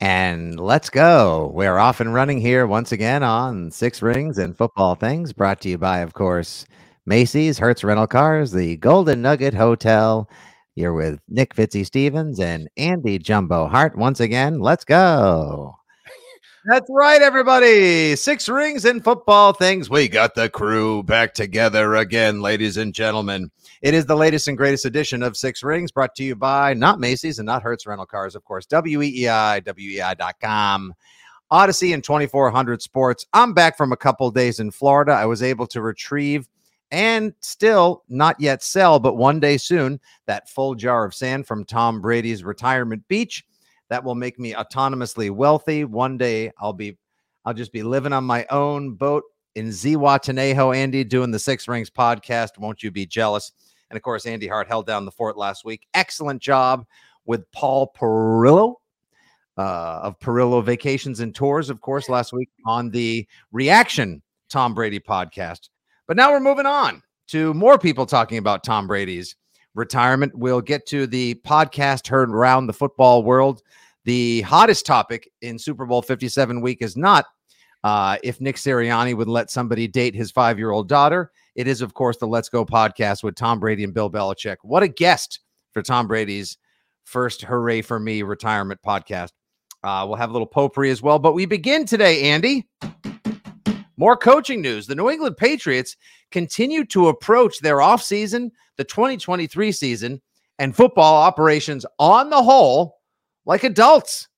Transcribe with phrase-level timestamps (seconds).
[0.00, 1.50] And let's go.
[1.54, 5.68] We're off and running here once again on Six Rings and Football Things, brought to
[5.68, 6.66] you by, of course,
[7.04, 10.28] Macy's, Hertz Rental Cars, the Golden Nugget Hotel.
[10.76, 13.96] You're with Nick Fitzy Stevens and Andy Jumbo Hart.
[13.96, 15.74] Once again, let's go.
[16.66, 18.14] That's right, everybody.
[18.14, 19.90] Six rings and football things.
[19.90, 23.50] We got the crew back together again, ladies and gentlemen.
[23.80, 26.98] It is the latest and greatest edition of Six Rings, brought to you by not
[26.98, 28.66] Macy's and not Hertz Rental Cars, of course.
[28.66, 30.94] WEEI, WEI.com,
[31.52, 33.24] Audacy and 2400 Sports.
[33.32, 35.12] I'm back from a couple days in Florida.
[35.12, 36.48] I was able to retrieve
[36.90, 41.64] and still not yet sell, but one day soon, that full jar of sand from
[41.64, 43.44] Tom Brady's retirement beach
[43.90, 45.84] that will make me autonomously wealthy.
[45.84, 46.98] One day I'll be,
[47.44, 49.22] I'll just be living on my own boat
[49.54, 52.58] in Zihuatanejo, Andy, doing the Six Rings podcast.
[52.58, 53.52] Won't you be jealous?
[53.90, 55.86] And of course, Andy Hart held down the fort last week.
[55.94, 56.86] Excellent job
[57.24, 58.74] with Paul Perillo
[59.58, 65.00] uh, of Perillo Vacations and Tours, of course, last week on the Reaction Tom Brady
[65.00, 65.68] podcast.
[66.06, 69.36] But now we're moving on to more people talking about Tom Brady's
[69.74, 70.34] retirement.
[70.34, 73.62] We'll get to the podcast heard around the football world.
[74.04, 77.26] The hottest topic in Super Bowl 57 week is not
[77.84, 81.30] uh, if Nick Sirianni would let somebody date his five year old daughter.
[81.58, 84.58] It is, of course, the Let's Go podcast with Tom Brady and Bill Belichick.
[84.62, 85.40] What a guest
[85.72, 86.56] for Tom Brady's
[87.02, 89.30] first Hooray for Me retirement podcast.
[89.82, 91.18] Uh, we'll have a little potpourri as well.
[91.18, 92.68] But we begin today, Andy.
[93.96, 94.86] More coaching news.
[94.86, 95.96] The New England Patriots
[96.30, 100.22] continue to approach their offseason, the 2023 season,
[100.60, 103.00] and football operations on the whole
[103.46, 104.28] like adults,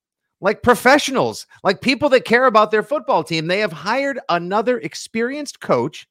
[0.41, 3.47] like professionals, like people that care about their football team.
[3.47, 6.07] They have hired another experienced coach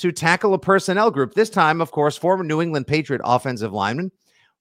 [0.00, 1.34] to tackle a personnel group.
[1.34, 4.10] This time, of course, former New England Patriot offensive lineman,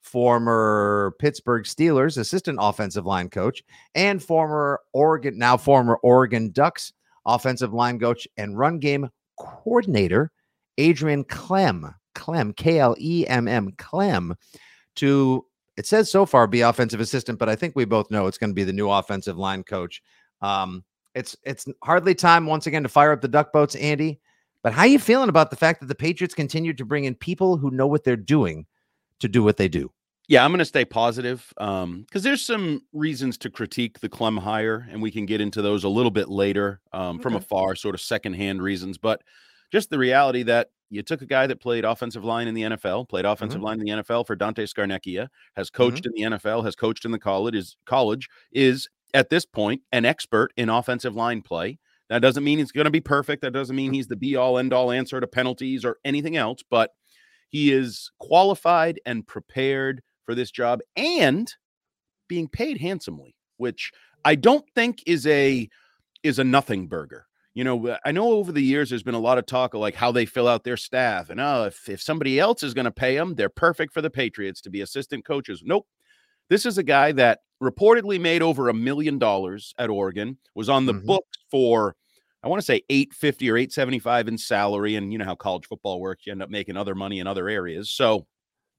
[0.01, 3.63] former Pittsburgh Steelers assistant offensive line coach,
[3.95, 6.91] and former Oregon, now former Oregon Ducks
[7.25, 10.31] offensive line coach and run game coordinator,
[10.78, 14.35] Adrian Klemm, Klemm, K L E M M, Klemm,
[14.97, 15.45] to
[15.78, 18.49] it says so far be offensive assistant, but I think we both know it's going
[18.49, 20.03] to be the new offensive line coach.
[20.41, 20.83] Um,
[21.16, 24.19] it's it's hardly time once again to fire up the duck boats, Andy.
[24.64, 27.16] But how are you feeling about the fact that the Patriots continue to bring in
[27.16, 28.66] people who know what they're doing
[29.20, 29.92] to do what they do?
[30.28, 34.38] Yeah, I'm going to stay positive because um, there's some reasons to critique the Klemm
[34.38, 37.24] hire, and we can get into those a little bit later um, okay.
[37.24, 39.00] from afar, sort of secondhand reasons.
[39.00, 39.24] But
[39.72, 43.09] just the reality that you took a guy that played offensive line in the NFL,
[43.09, 43.66] played offensive mm-hmm.
[43.66, 46.24] line in the NFL for Dante Scarnecchia, has coached mm-hmm.
[46.24, 50.06] in the NFL, has coached in the college, is college, is at this point an
[50.06, 51.80] expert in offensive line play.
[52.09, 53.42] That doesn't mean he's going to be perfect.
[53.44, 53.96] That doesn't mean mm-hmm.
[53.96, 56.92] he's the be all end all answer to penalties or anything else, but
[57.50, 61.53] he is qualified and prepared for this job and
[62.28, 63.92] being paid handsomely, which
[64.24, 65.70] I don't think is a
[66.24, 67.25] is a nothing burger.
[67.53, 69.80] You know, uh, I know over the years there's been a lot of talk of
[69.81, 72.86] like how they fill out their staff, and oh, if if somebody else is going
[72.86, 75.64] to pay them, they're perfect for the Patriots to be assistant coaches.
[75.66, 75.88] Nope,
[76.50, 80.85] this is a guy that reportedly made over a million dollars at Oregon, was on
[80.85, 81.08] the mm-hmm.
[81.08, 81.96] books for
[82.44, 84.96] I want to say 850 or 875 in salary.
[84.96, 87.50] And you know how college football works, you end up making other money in other
[87.50, 87.91] areas.
[87.91, 88.26] So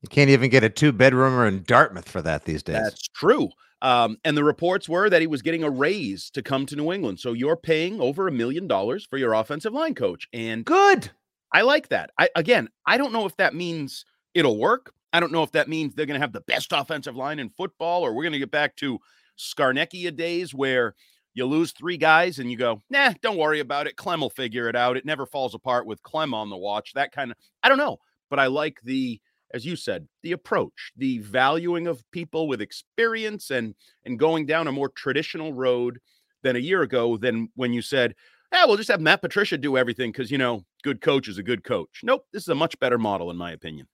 [0.02, 2.76] you can't even get a two bedroomer in Dartmouth for that these days.
[2.76, 3.50] That's true.
[3.82, 6.92] Um, and the reports were that he was getting a raise to come to New
[6.92, 7.18] England.
[7.20, 10.28] So you're paying over a million dollars for your offensive line coach.
[10.32, 11.10] And good.
[11.52, 12.10] I like that.
[12.18, 14.04] I again, I don't know if that means
[14.34, 14.92] it'll work.
[15.12, 17.50] I don't know if that means they're going to have the best offensive line in
[17.50, 18.98] football, or we're going to get back to
[19.38, 20.94] Scarnecchia days where
[21.34, 23.96] you lose three guys and you go, nah, don't worry about it.
[23.96, 24.96] Klemm will figure it out.
[24.96, 26.92] It never falls apart with Klemm on the watch.
[26.94, 27.98] That kind of, I don't know,
[28.28, 29.20] but I like the
[29.52, 33.74] as you said, the approach, the valuing of people with experience and
[34.04, 35.98] and going down a more traditional road
[36.42, 38.14] than a year ago than when you said,
[38.52, 41.42] "Yeah, we'll just have Matt Patricia do everything because you know, good coach is a
[41.42, 43.88] good coach." Nope, this is a much better model in my opinion.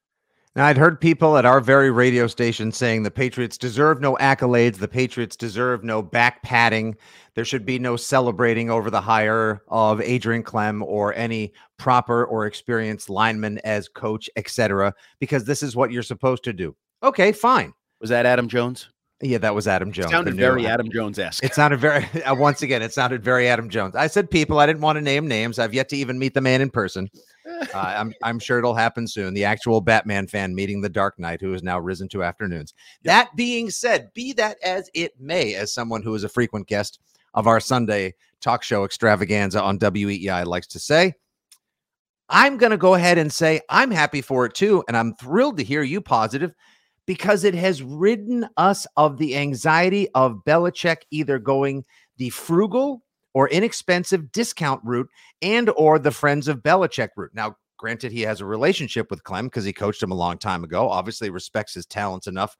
[0.56, 4.78] Now, I'd heard people at our very radio station saying the Patriots deserve no accolades.
[4.78, 6.96] The Patriots deserve no back patting.
[7.34, 12.46] There should be no celebrating over the hire of Adrian Klemm or any proper or
[12.46, 16.74] experienced lineman as coach, etc., because this is what you're supposed to do.
[17.02, 17.74] Okay, fine.
[18.00, 18.88] Was that Adam Jones?
[19.20, 20.08] Yeah, that was Adam Jones.
[20.08, 21.44] It sounded very Adam Jones esque.
[21.44, 23.94] It sounded very, once again, it sounded very Adam Jones.
[23.94, 25.58] I said people, I didn't want to name names.
[25.58, 27.08] I've yet to even meet the man in person.
[27.46, 29.34] Uh, I'm, I'm sure it'll happen soon.
[29.34, 32.74] The actual Batman fan meeting the Dark Knight, who has now risen to afternoons.
[33.04, 36.98] That being said, be that as it may, as someone who is a frequent guest
[37.34, 41.14] of our Sunday talk show extravaganza on WEEI likes to say,
[42.28, 44.82] I'm going to go ahead and say I'm happy for it too.
[44.88, 46.52] And I'm thrilled to hear you positive
[47.06, 51.84] because it has ridden us of the anxiety of Belichick either going
[52.16, 53.02] the frugal
[53.36, 55.10] or inexpensive discount route
[55.42, 57.32] and or the friends of Belichick route.
[57.34, 60.64] Now, granted, he has a relationship with Klemm because he coached him a long time
[60.64, 60.88] ago.
[60.88, 62.56] Obviously, respects his talents enough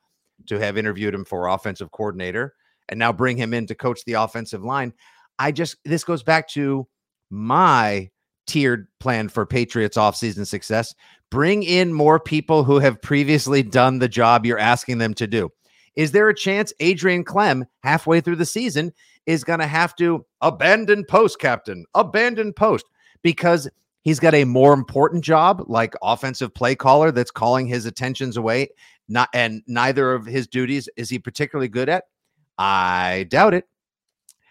[0.49, 2.53] to have interviewed him for offensive coordinator
[2.91, 4.93] and now bring him in to coach the offensive line.
[5.39, 6.87] I just this goes back to
[7.31, 8.11] my
[8.47, 10.95] tiered plan for Patriots offseason success.
[11.31, 15.49] Bring in more people who have previously done the job you're asking them to do.
[15.95, 18.93] Is there a chance Adrian Klemm, halfway through the season
[19.27, 22.87] is going to have to abandon post captain, abandon post
[23.23, 23.69] because
[24.03, 28.69] he's got a more important job like offensive play caller that's calling his attentions away
[29.09, 32.05] not and neither of his duties is he particularly good at?
[32.59, 33.65] I doubt it.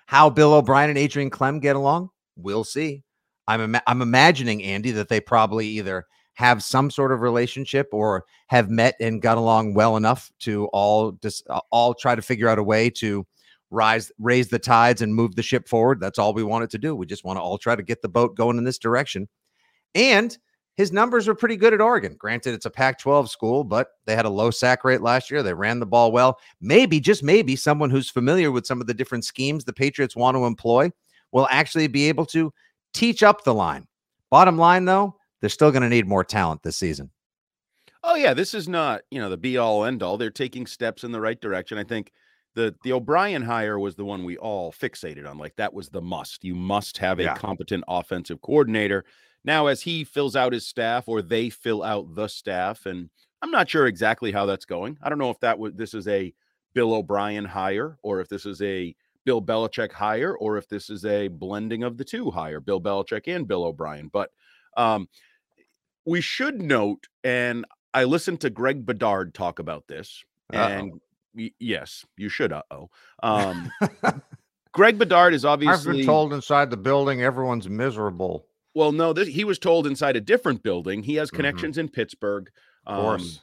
[0.06, 2.10] How bill o'brien and adrian Klemm get along?
[2.36, 3.04] We'll see.
[3.48, 8.70] I'm i'm imagining andy that they probably either have some sort of relationship or have
[8.70, 12.64] met and got along well enough to all just all try to figure out a
[12.64, 13.26] way to
[13.76, 16.96] rise raise the tides and move the ship forward that's all we wanted to do
[16.96, 19.28] we just want to all try to get the boat going in this direction
[19.94, 20.38] and
[20.78, 22.16] his numbers were pretty good at Oregon.
[22.20, 25.42] Granted, it's a Pac 12 school, but they had a low sack rate last year.
[25.42, 26.38] They ran the ball well.
[26.60, 30.36] Maybe, just maybe, someone who's familiar with some of the different schemes the Patriots want
[30.36, 30.92] to employ
[31.32, 32.54] will actually be able to
[32.94, 33.88] teach up the line.
[34.30, 37.10] Bottom line, though, they're still going to need more talent this season.
[38.04, 38.34] Oh, yeah.
[38.34, 40.18] This is not, you know, the be all end all.
[40.18, 41.78] They're taking steps in the right direction.
[41.78, 42.12] I think
[42.56, 45.38] the the O'Brien hire was the one we all fixated on.
[45.38, 46.44] Like that was the must.
[46.44, 47.36] You must have a Yeah.
[47.36, 49.06] competent offensive coordinator.
[49.44, 53.10] Now, as he fills out his staff or they fill out the staff, and
[53.42, 54.98] I'm not sure exactly how that's going.
[55.04, 56.34] I don't know if that was this is a
[56.74, 61.06] Bill O'Brien hire or if this is a Bill Belichick hire or if this is
[61.06, 64.08] a blending of the two hire, Bill Belichick and Bill O'Brien.
[64.12, 64.32] But
[64.78, 65.08] um,
[66.06, 70.24] we should note, and I listened to Greg Bedard talk about this,
[70.54, 70.60] Uh-oh.
[70.68, 71.02] and
[71.36, 72.52] y- yes, you should.
[72.54, 72.90] Uh oh.
[73.24, 73.72] Um,
[74.74, 78.46] Greg Bedard is obviously I've been told inside the building everyone's miserable.
[78.74, 81.02] well, no, this, he was told inside a different building.
[81.04, 81.36] He has Mhm.
[81.36, 82.50] connections in Pittsburgh.
[82.86, 83.40] Of course.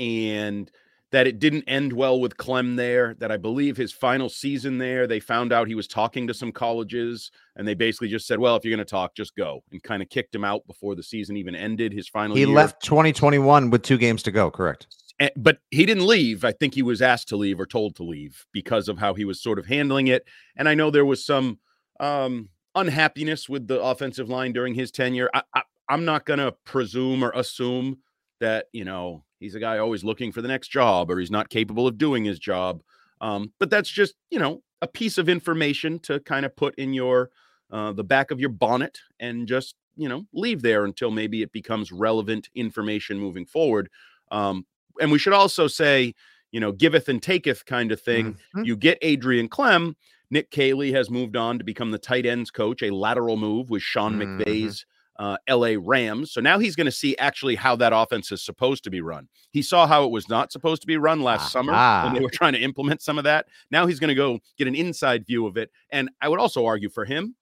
[0.00, 0.70] and
[1.10, 3.14] that it didn't end well with Klemm there.
[3.18, 6.52] That I believe his final season there, they found out he was talking to some
[6.52, 9.82] colleges, and they basically just said, "Well, if you're going to talk, just go," and
[9.82, 11.92] kind of kicked him out before the season even ended.
[11.92, 12.50] His final He year.
[12.54, 14.86] left 2021 with two games to go, correct?
[15.20, 16.44] Eh, but he didn't leave.
[16.44, 19.24] I think he was asked to leave or told to leave because of how he
[19.24, 20.24] was sort of handling it.
[20.56, 21.58] And I know there was some
[21.98, 25.28] um, unhappiness with the offensive line during his tenure.
[25.34, 27.98] I, I, I'm not going to presume or assume
[28.40, 31.48] that you know he's a guy always looking for the next job or he's not
[31.48, 32.82] capable of doing his job.
[33.20, 36.92] Um, but that's just you know a piece of information to kind of put in
[36.92, 37.30] your
[37.72, 41.50] uh, the back of your bonnet and just you know leave there until maybe it
[41.50, 43.90] becomes relevant information moving forward.
[44.30, 44.66] Um,
[45.00, 46.14] and we should also say,
[46.52, 48.36] you know, giveth and taketh kind of thing.
[48.56, 48.66] Mhm.
[48.66, 49.94] You get Adrian Klemm.
[50.30, 53.82] Nick Caley has moved on to become the tight ends coach, a lateral move with
[53.82, 54.42] Sean Mhm.
[54.44, 54.84] McVay's
[55.20, 56.30] uh, LA Rams.
[56.32, 59.28] So now he's going to see actually how that offense is supposed to be run.
[59.50, 61.72] He saw how it was not supposed to be run last summer
[62.04, 63.46] when they were trying to implement some of that.
[63.72, 65.72] Now he's going to go get an inside view of it.
[65.90, 67.34] And I would also argue for him,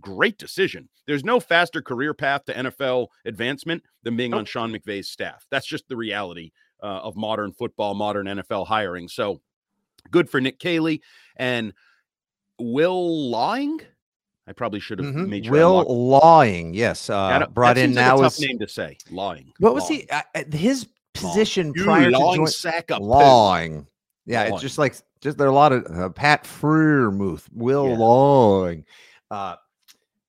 [0.00, 0.88] great decision.
[1.06, 5.44] There's no faster career path to NFL advancement than being on Sean McVay's staff.
[5.50, 6.50] That's just the reality
[6.82, 9.08] uh, of modern football, modern NFL hiring.
[9.08, 9.40] So
[10.10, 11.00] good for Nick Caley
[11.36, 11.72] and
[12.58, 13.80] Will Lawing.
[14.46, 15.28] I probably should have Mhm.
[15.28, 15.52] made sure.
[15.52, 18.98] Will Lawing, yes, uh, brought in like now a tough is name to say.
[19.10, 19.52] Lawing.
[19.58, 20.08] what was he?
[20.08, 22.96] Uh, uh, his position prior to joining sack poo.
[22.98, 23.86] Lawing.
[24.26, 27.96] Yeah, it's just like just there are a lot of uh, Pat Freiermuth, Will Yeah.
[27.96, 28.84] Lawing.
[29.30, 29.56] Uh,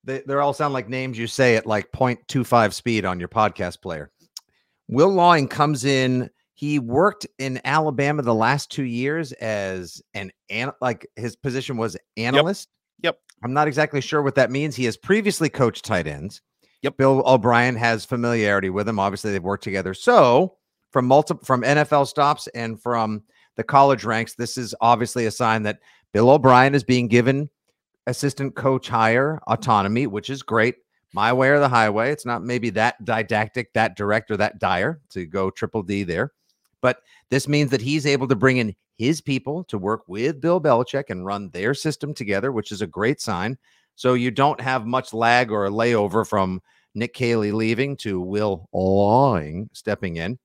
[0.04, 3.80] they they all sound like names you say at like 0.25 speed on your podcast
[3.82, 4.10] player.
[4.88, 6.30] Will Lawing comes in.
[6.64, 11.94] He worked in Alabama the last two years as an, an like his position was
[12.16, 12.70] analyst.
[13.02, 13.18] Yep.
[13.42, 14.74] I'm not exactly sure what that means.
[14.74, 16.40] He has previously coached tight ends.
[16.80, 16.96] Yep.
[16.96, 18.98] Bill O'Brien has familiarity with him.
[18.98, 19.92] Obviously, they've worked together.
[19.92, 20.56] So
[20.90, 23.22] from multiple from NFL stops and from
[23.56, 25.80] the college ranks, this is obviously a sign that
[26.14, 27.50] Bill O'Brien is being given
[28.06, 30.76] assistant coach hire autonomy, which is great.
[31.12, 32.10] My way or the highway.
[32.10, 36.32] It's not maybe that didactic, that direct, or that dire to go triple D there.
[36.84, 36.98] But
[37.30, 41.04] this means that he's able to bring in his people to work with Bill Belichick
[41.08, 43.56] and run their system together, which is a great sign.
[43.96, 46.60] So you don't have much lag or a layover from
[46.94, 50.38] Nick Caley leaving to Will Lawing stepping in.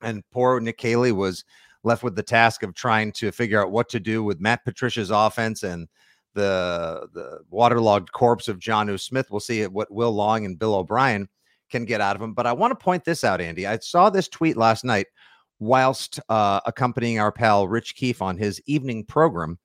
[0.00, 1.44] And poor Nick Caley was
[1.84, 5.10] left with the task of trying to figure out what to do with Matt Patricia's
[5.10, 5.88] offense and
[6.32, 9.26] the the waterlogged corpse of Jonnu Smith.
[9.30, 11.28] We'll see what Will Lawing and Bill O'Brien
[11.70, 12.32] can get out of him.
[12.32, 13.66] But I want to point this out, Andy.
[13.66, 15.08] I saw this tweet last night
[15.58, 19.58] whilst uh, accompanying our pal Rich Keefe on his evening program.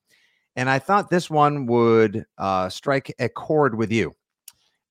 [0.56, 4.14] And I thought this one would uh, strike a chord with you.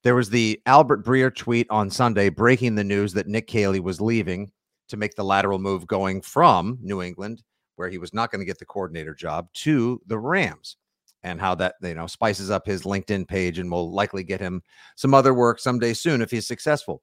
[0.02, 4.00] There was the Albert Breer tweet on Sunday breaking the news that Nick Caley was
[4.00, 4.50] leaving
[4.88, 7.42] to make the lateral move going from New England,
[7.76, 10.76] where he was not going to get the coordinator job, to the Rams
[11.22, 14.62] and how that you know spices up his LinkedIn page and will likely get him
[14.96, 17.02] some other work someday soon if he's successful.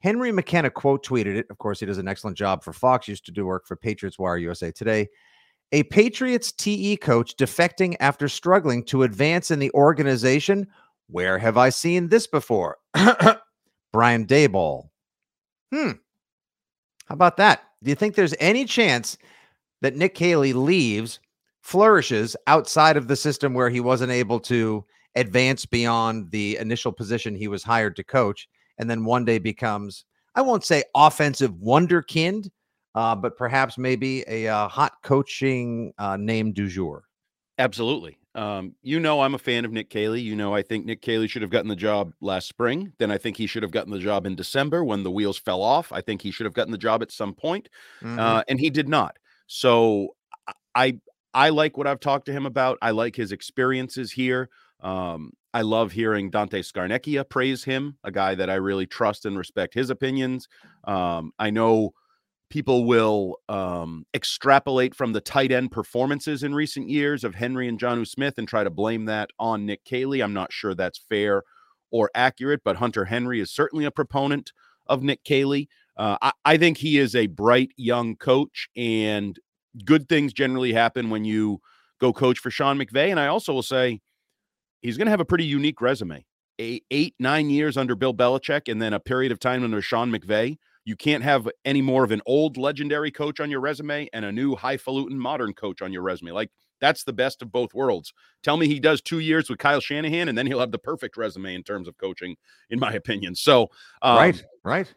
[0.00, 1.46] Henry McKenna quote tweeted it.
[1.50, 3.06] Of course, he does an excellent job for Fox.
[3.06, 5.08] Used to do work for Patriots Wire USA Today.
[5.72, 10.66] A Patriots TE coach defecting after struggling to advance in the organization.
[11.08, 12.78] Where have I seen this before?
[13.92, 14.88] Brian Daboll.
[15.72, 15.92] Hmm.
[17.06, 17.62] How about that?
[17.82, 19.16] Do you think there's any chance
[19.82, 21.20] that Nick Caley leaves
[21.62, 27.34] flourishes outside of the system where he wasn't able to advance beyond the initial position
[27.34, 28.48] he was hired to coach
[28.80, 32.50] and then one day becomes i won't say offensive wonderkind
[32.96, 37.04] uh, but perhaps maybe a uh, hot coaching uh, name du jour
[37.58, 41.02] absolutely um, you know i'm a fan of nick caley you know i think nick
[41.02, 43.92] caley should have gotten the job last spring then i think he should have gotten
[43.92, 46.72] the job in december when the wheels fell off i think he should have gotten
[46.72, 47.68] the job at some point
[48.02, 48.18] mm-hmm.
[48.18, 50.14] Uh, and he did not so
[50.74, 51.00] I
[51.34, 52.78] I like what I've talked to him about.
[52.82, 54.48] I like his experiences here.
[54.80, 59.36] Um, I love hearing Dante Scarnecchia praise him, a guy that I really trust and
[59.36, 60.48] respect his opinions.
[60.84, 61.92] Um, I know
[62.50, 67.78] people will um, extrapolate from the tight end performances in recent years of Henry and
[67.78, 70.20] Jonnu Smith and try to blame that on Nick Caley.
[70.20, 71.42] I'm not sure that's fair
[71.90, 74.52] or accurate, but Hunter Henry is certainly a proponent
[74.86, 75.68] of Nick Caley.
[75.96, 79.38] Uh, I, I think he is a bright young coach, and
[79.84, 81.60] good things generally happen when you
[82.00, 83.10] go coach for Sean McVay.
[83.10, 84.00] And I also will say
[84.80, 86.24] he's going to have a pretty unique resume.
[86.60, 90.10] A, eight, nine years under Bill Belichick, and then a period of time under Sean
[90.10, 90.58] McVay.
[90.84, 94.32] You can't have any more of an old legendary coach on your resume and a
[94.32, 96.32] new highfalutin modern coach on your resume.
[96.32, 98.12] Like that's the best of both worlds.
[98.42, 101.16] Tell me he does two years with Kyle Shanahan, and then he'll have the perfect
[101.16, 102.36] resume in terms of coaching,
[102.70, 103.34] in my opinion.
[103.34, 103.68] So,
[104.02, 104.92] um, right, right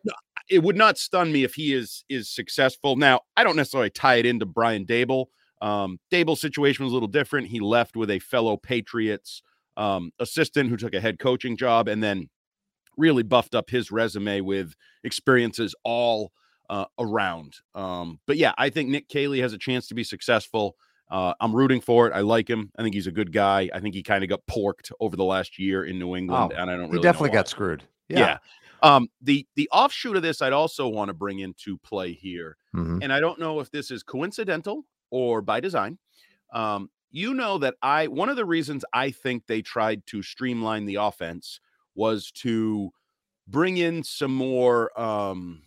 [0.49, 2.95] it would not stun me if he is is successful.
[2.95, 5.27] Now, I don't necessarily tie it into Brian Daboll.
[5.61, 7.47] Um, Daboll's situation was a little different.
[7.47, 9.41] He left with a fellow Patriots
[9.77, 12.29] um, assistant who took a head coaching job and then
[12.97, 16.31] really buffed up his resume with experiences all
[16.69, 17.55] uh, around.
[17.75, 20.75] Um, but yeah, I think Nick Caley has a chance to be successful.
[21.09, 22.13] Uh, I'm rooting for it.
[22.13, 22.71] I like him.
[22.77, 23.69] I think he's a good guy.
[23.73, 26.59] I think he kind of got porked over the last year in New England, oh,
[26.59, 26.97] and I don't really.
[26.97, 27.83] He definitely got screwed.
[28.09, 28.19] Yeah.
[28.19, 28.37] yeah.
[28.81, 32.99] Um, the the offshoot of this, I'd also want to bring into play here, mm-hmm.
[33.01, 35.99] and I don't know if this is coincidental or by design.
[36.53, 40.85] Um, you know that I one of the reasons I think they tried to streamline
[40.85, 41.61] the offense
[41.95, 42.91] was to
[43.47, 45.61] bring in some more um,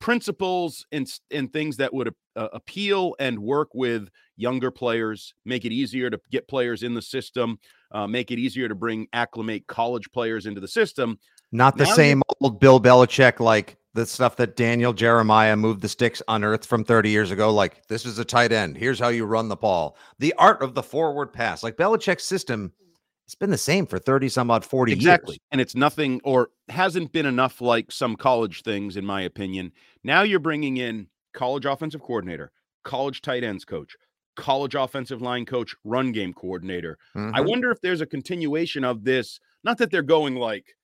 [0.00, 5.72] principles and and things that would uh, appeal and work with younger players, make it
[5.72, 7.58] easier to get players in the system,
[7.92, 11.18] uh, make it easier to bring acclimate college players into the system.
[11.52, 15.88] Not the now same old Bill Belichick, like the stuff that Daniel Jeremiah moved the
[15.88, 17.52] sticks unearthed from 30 years ago.
[17.52, 18.76] Like, this is a tight end.
[18.76, 19.96] Here's how you run the ball.
[20.18, 21.62] The art of the forward pass.
[21.62, 22.72] Like Belichick's system,
[23.26, 25.34] it's been the same for 30 some odd 40 exactly.
[25.34, 25.38] years.
[25.50, 29.72] And it's nothing or hasn't been enough like some college things, in my opinion.
[30.04, 32.52] Now you're bringing in college offensive coordinator,
[32.84, 33.96] college tight ends coach,
[34.36, 36.98] college offensive line coach, run game coordinator.
[37.16, 37.34] Mm-hmm.
[37.34, 39.38] I wonder if there's a continuation of this.
[39.62, 40.74] Not that they're going like,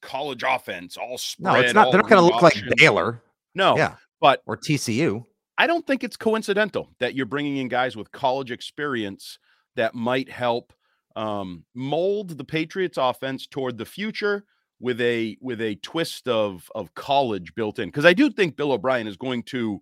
[0.00, 1.52] college offense, all spread.
[1.52, 1.92] No, it's not.
[1.92, 3.22] They're not going to look like Baylor.
[3.54, 5.24] No, yeah, but or TCU.
[5.56, 9.38] I don't think it's coincidental that you're bringing in guys with college experience
[9.74, 10.72] that might help
[11.16, 14.44] um, mold the Patriots offense toward the future
[14.80, 18.72] with a with a twist of of college built in because I do think Bill
[18.72, 19.80] O'Brien is going to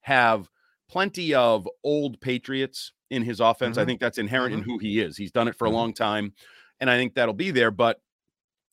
[0.00, 0.48] have
[0.88, 3.76] plenty of old Patriots in his offense.
[3.76, 3.82] Mm-hmm.
[3.82, 4.62] I think that's inherent mm-hmm.
[4.62, 5.16] in who he is.
[5.16, 5.74] He's done it for mm-hmm.
[5.74, 6.32] a long time,
[6.80, 7.70] and I think that'll be there.
[7.70, 8.00] But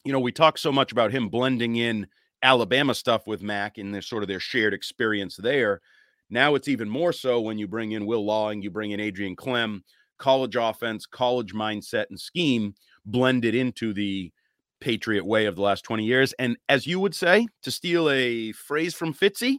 [0.04, 2.08] you know, we talk so much about him blending in
[2.44, 5.82] Alabama stuff with Mac in their sort of their shared experience there.
[6.30, 9.36] Now it's even more so when you bring in Will Lawing, you bring in Adrian
[9.36, 9.82] Klemm,
[10.18, 12.74] college offense, college mindset and scheme
[13.06, 14.32] blended into the
[14.80, 16.34] Patriot way of the last 20 years.
[16.34, 19.58] And as you would say, to steal a phrase from Fitzy,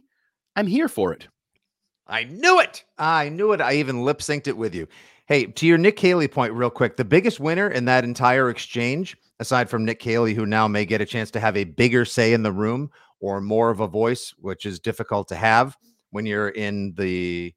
[0.55, 1.27] I'm here for it.
[2.07, 2.83] I knew it.
[2.97, 3.61] I knew it.
[3.61, 4.87] I even lip synced it with you.
[5.25, 9.15] Hey, to your Nick Caley point, real quick, the biggest winner in that entire exchange,
[9.39, 12.33] aside from Nick Caley, who now may get a chance to have a bigger say
[12.33, 15.77] in the room or more of a voice, which is difficult to have
[16.11, 17.53] when you're in the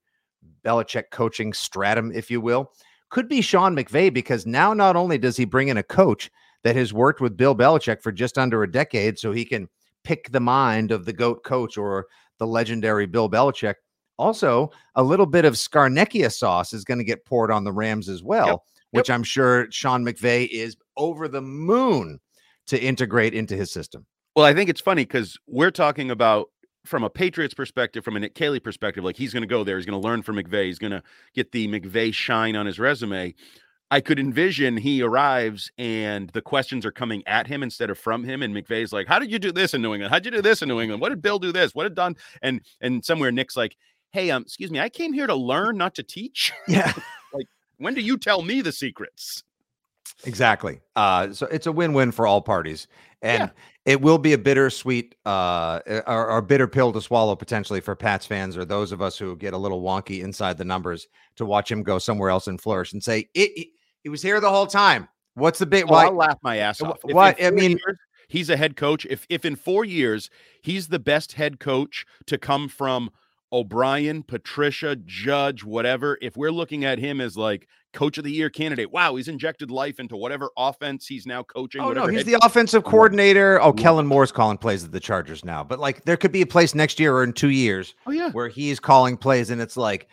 [0.65, 2.73] Belichick coaching stratum, if you will,
[3.11, 6.31] could be Sean McVay because now not only does he bring in a coach
[6.65, 9.69] that has worked with Bill Belichick for just under a decade, so he can
[10.05, 12.07] pick the mind of the GOAT coach or
[12.39, 13.75] the legendary Bill Belichick.
[14.19, 18.09] Also, a little bit of Scarnecchia sauce is going to get poured on the Rams
[18.09, 18.59] as well, yep.
[18.93, 19.15] which yep.
[19.15, 22.21] I'm sure Sean McVay is over the moon
[22.67, 24.07] to integrate into his system.
[24.35, 26.51] Well, I think it's funny because we're talking about
[26.85, 29.77] from a Patriots perspective, from a Nick Caley perspective, like he's going to go there,
[29.77, 31.03] he's going to learn from McVay, he's going to
[31.35, 33.35] get the McVay shine on his resume.
[33.91, 38.25] I could envision he arrives and the questions are coming at him instead of from
[38.25, 38.43] him.
[38.43, 40.13] And McVay's like, "How did you do this in New England?
[40.13, 41.01] How'd you do this in New England?
[41.01, 41.73] What did Bill do this?
[41.73, 43.77] What did Don?" And and somewhere Nick's like,
[44.11, 46.93] "Hey, um, excuse me, I came here to learn, not to teach." Yeah.
[47.33, 49.45] like, when do you tell me the secrets?
[50.25, 50.81] Exactly.
[50.95, 52.89] Uh, so it's a win-win for all parties,
[53.23, 53.51] and yeah.
[53.85, 58.25] it will be a bittersweet uh, or, or bitter pill to swallow potentially for Pats
[58.25, 61.07] fans or those of us who get a little wonky inside the numbers
[61.37, 63.69] to watch him go somewhere else and flourish and say it, it
[64.03, 65.09] he was here the whole time.
[65.35, 65.85] What's the big?
[65.85, 66.07] Oh, why?
[66.07, 67.01] I'll laugh my ass off.
[67.03, 69.07] What I mean, years, he's a head coach.
[69.11, 70.31] If if in four years
[70.63, 73.11] he's the best head coach to come from
[73.53, 76.19] O'Brien, Patricia, Judge, whatever.
[76.23, 79.71] If we're looking at him as like coach of the year candidate, wow, he's injected
[79.71, 81.81] life into whatever offense he's now coaching.
[81.81, 83.61] Oh no, he's the offensive coordinator.
[83.61, 86.47] Oh, Kellen Moore's calling plays at the Chargers now, but like there could be a
[86.47, 87.95] place next year or in two years.
[88.07, 90.09] Oh yeah, where he's calling plays, and it's like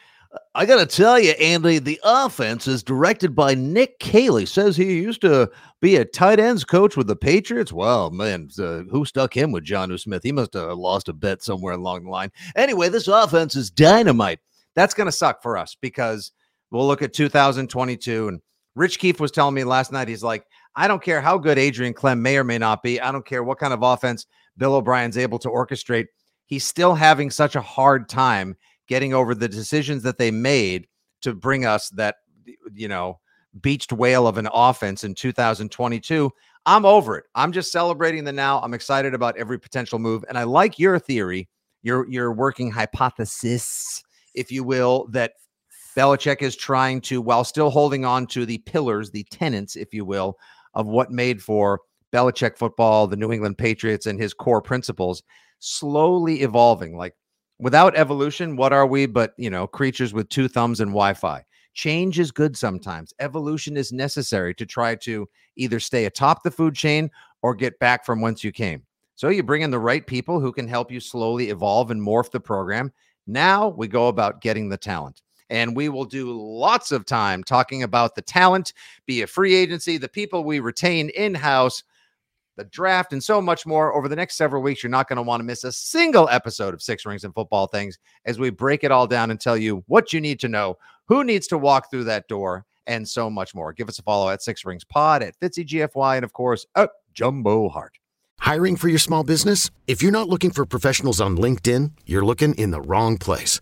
[0.56, 4.46] I got to tell you, Andy, the offense is directed by Nick Caley.
[4.46, 7.74] Says he used to be a tight ends coach with the Patriots.
[7.74, 10.24] Well, man, uh, who stuck him with Jonnu Smith?
[10.24, 12.32] He must have lost a bet somewhere along the line.
[12.56, 14.40] Anyway, this offense is dynamite.
[14.76, 16.32] That's going to suck for us because
[16.74, 18.28] we'll look at 2022.
[18.28, 18.42] And
[18.76, 21.94] Rich Keefe was telling me last night, he's like, I don't care how good Adrian
[21.94, 23.00] Klemm may or may not be.
[23.00, 24.26] I don't care what kind of offense
[24.58, 26.08] Bill O'Brien's able to orchestrate.
[26.48, 28.58] He's still having such a hard time
[28.88, 30.88] getting over the decisions that they made
[31.22, 32.16] to bring us that
[32.74, 33.20] you know
[33.62, 36.30] beached whale of an offense in 2022
[36.66, 40.38] i'm over it i'm just celebrating the now i'm excited about every potential move and
[40.38, 41.48] i like your theory
[41.82, 45.34] your your working hypothesis if you will that
[45.96, 50.06] Belichick is trying to while still holding on to the pillars the tenants if you
[50.06, 50.38] will
[50.74, 55.24] of what made for Belichick football the New England Patriots and his core principles
[55.60, 57.16] slowly evolving like
[57.64, 61.46] Without evolution, what are we but, you know, creatures with two thumbs and Wi Fi?
[61.74, 63.14] Change is good sometimes.
[63.22, 67.10] Evolution is necessary to try to either stay atop the food chain
[67.42, 68.84] or get back from whence you came.
[69.16, 72.32] So you bring in the right people who can help you slowly evolve and morph
[72.32, 72.92] the program.
[73.28, 75.23] Now we go about getting the talent.
[75.50, 78.74] And we will do lots of time talking about the talent,
[79.06, 81.84] be a free agency, the people we retain in house
[82.56, 84.84] the draft, and so much more over the next several weeks.
[84.84, 87.68] You're not going to want to miss a single episode of Six Rings and Football
[87.68, 90.78] Things as we break it all down and tell you what you need to know,
[91.06, 93.74] who needs to walk through that door, and so much more.
[93.74, 96.92] Give us a follow at Six Rings Pod, at Fitzy GFY, and of course, at
[97.14, 97.98] Jumbo Hart.
[98.40, 99.72] Hiring for your small business?
[99.88, 103.62] If you're not looking for professionals on LinkedIn, you're looking in the wrong place.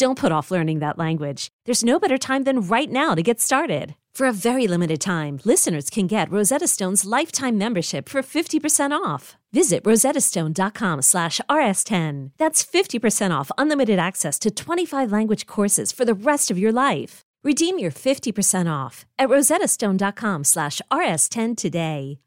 [0.00, 1.48] Don't put off learning that language.
[1.66, 3.96] There's no better time than right now to get started.
[4.14, 9.36] For a very limited time, listeners can get Rosetta Stone's lifetime membership for 50% off.
[9.52, 12.30] Visit rosettastone.com slash rs10.
[12.38, 17.20] That's 50% off unlimited access to 25 language courses for the rest of your life.
[17.44, 22.20] Redeem your 50% off at rosettastone.com slash rs10 today.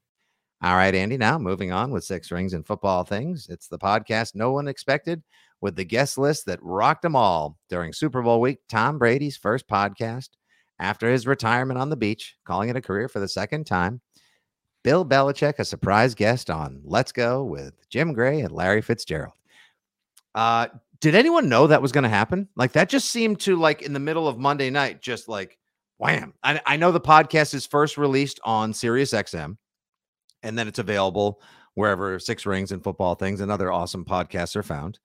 [0.62, 1.18] All right, Andy.
[1.18, 3.48] Now moving on with six rings and football things.
[3.50, 5.24] It's the podcast no one expected
[5.64, 8.60] with the guest list that rocked them all during Super Bowl week.
[8.68, 10.28] Tom Brady's first podcast
[10.78, 14.02] after his retirement on the beach, calling it a career for the second time.
[14.84, 19.36] Bill Belichick, a surprise guest on Let's Go with Jim Gray and Larry Fitzgerald.
[20.36, 20.68] Uh,
[21.00, 22.50] did anyone know that was going to happen?
[22.58, 25.58] Like that just seemed to like in the middle of Monday night, just like
[25.98, 26.34] wham.
[26.44, 29.56] I, I know the podcast is first released on Sirius XM,
[30.42, 31.42] and then it's available
[31.76, 35.00] wherever Six Rings and Football Things and other awesome podcasts are found.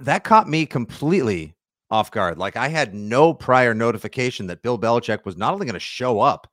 [0.00, 1.54] That caught me completely
[1.90, 2.38] off guard.
[2.38, 6.20] Like I had no prior notification that Bill Belichick was not only going to show
[6.20, 6.50] up,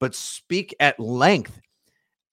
[0.00, 1.60] but speak at length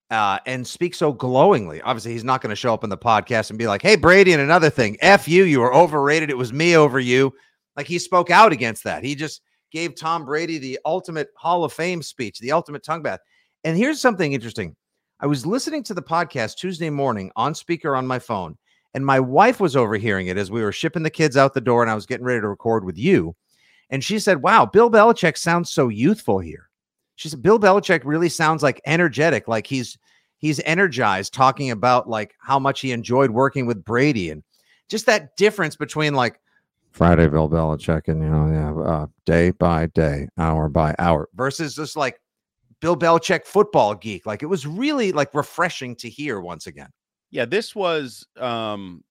[0.10, 1.82] uh, and speak so glowingly.
[1.82, 4.34] Obviously, he's not going to show up in the podcast and be like, "Hey, Brady,"
[4.34, 6.30] and another thing, "F you, you were overrated.
[6.30, 7.34] It was me over you."
[7.78, 9.04] Like he spoke out against that.
[9.04, 9.42] He just
[9.72, 13.22] gave Tom Brady the ultimate Hall of Fame speech, the ultimate tongue bath.
[13.64, 14.76] And here's something interesting.
[15.22, 18.58] I was listening to the podcast Tuesday morning on speaker on my phone,
[18.94, 21.82] and my wife was overhearing it as we were shipping the kids out the door
[21.82, 23.36] and I was getting ready to record with you.
[23.90, 26.70] And she said, Wow, Bill Belichick sounds so youthful here.
[27.16, 29.98] She said, Bill Belichick really sounds like energetic, like he's
[30.38, 34.44] he's energized talking about like how much he enjoyed working with Brady and
[34.90, 36.40] just that difference between like
[36.92, 41.76] Friday Bill Belichick and you know, yeah, uh, day by day, hour by hour versus
[41.76, 42.20] just like
[42.82, 44.26] Bill Belichick football geek.
[44.26, 46.90] Like it was really like refreshing to hear once again.
[47.32, 49.04] Yeah, this was um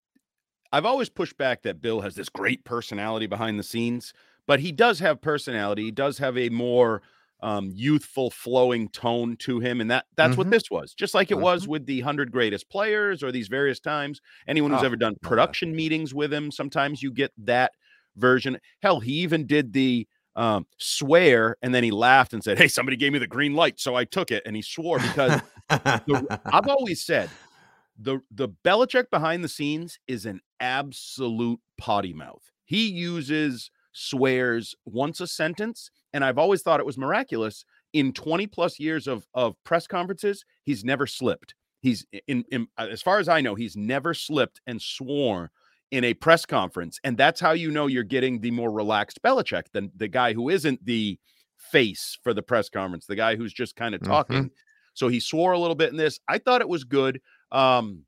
[0.72, 4.12] I've always pushed back that Bill has this great personality behind the scenes,
[4.46, 5.84] but he does have personality.
[5.84, 7.02] He does have a more
[7.42, 10.38] um, youthful, flowing tone to him, and that that's mm-hmm.
[10.38, 10.94] what this was.
[10.94, 11.44] Just like it mm-hmm.
[11.44, 14.20] was with the hundred greatest players or these various times.
[14.46, 17.72] Anyone who's oh, ever done production meetings with him, sometimes you get that
[18.16, 18.58] version.
[18.82, 20.06] Hell, he even did the
[20.36, 23.80] um, swear, and then he laughed and said, "Hey, somebody gave me the green light,
[23.80, 27.30] so I took it." And he swore because the, I've always said
[28.00, 32.42] the the Belichick behind the scenes is an absolute potty mouth.
[32.64, 37.64] He uses swears once a sentence, and I've always thought it was miraculous.
[37.92, 41.54] In 20 plus years of of press conferences, he's never slipped.
[41.80, 45.50] He's in, in as far as I know, he's never slipped and swore
[45.90, 49.64] in a press conference, and that's how you know you're getting the more relaxed Belichick
[49.72, 51.18] than the guy who isn't the
[51.58, 54.36] face for the press conference, the guy who's just kind of talking.
[54.36, 54.54] Mm-hmm.
[54.94, 56.18] So he swore a little bit in this.
[56.28, 57.20] I thought it was good.
[57.52, 58.04] Um,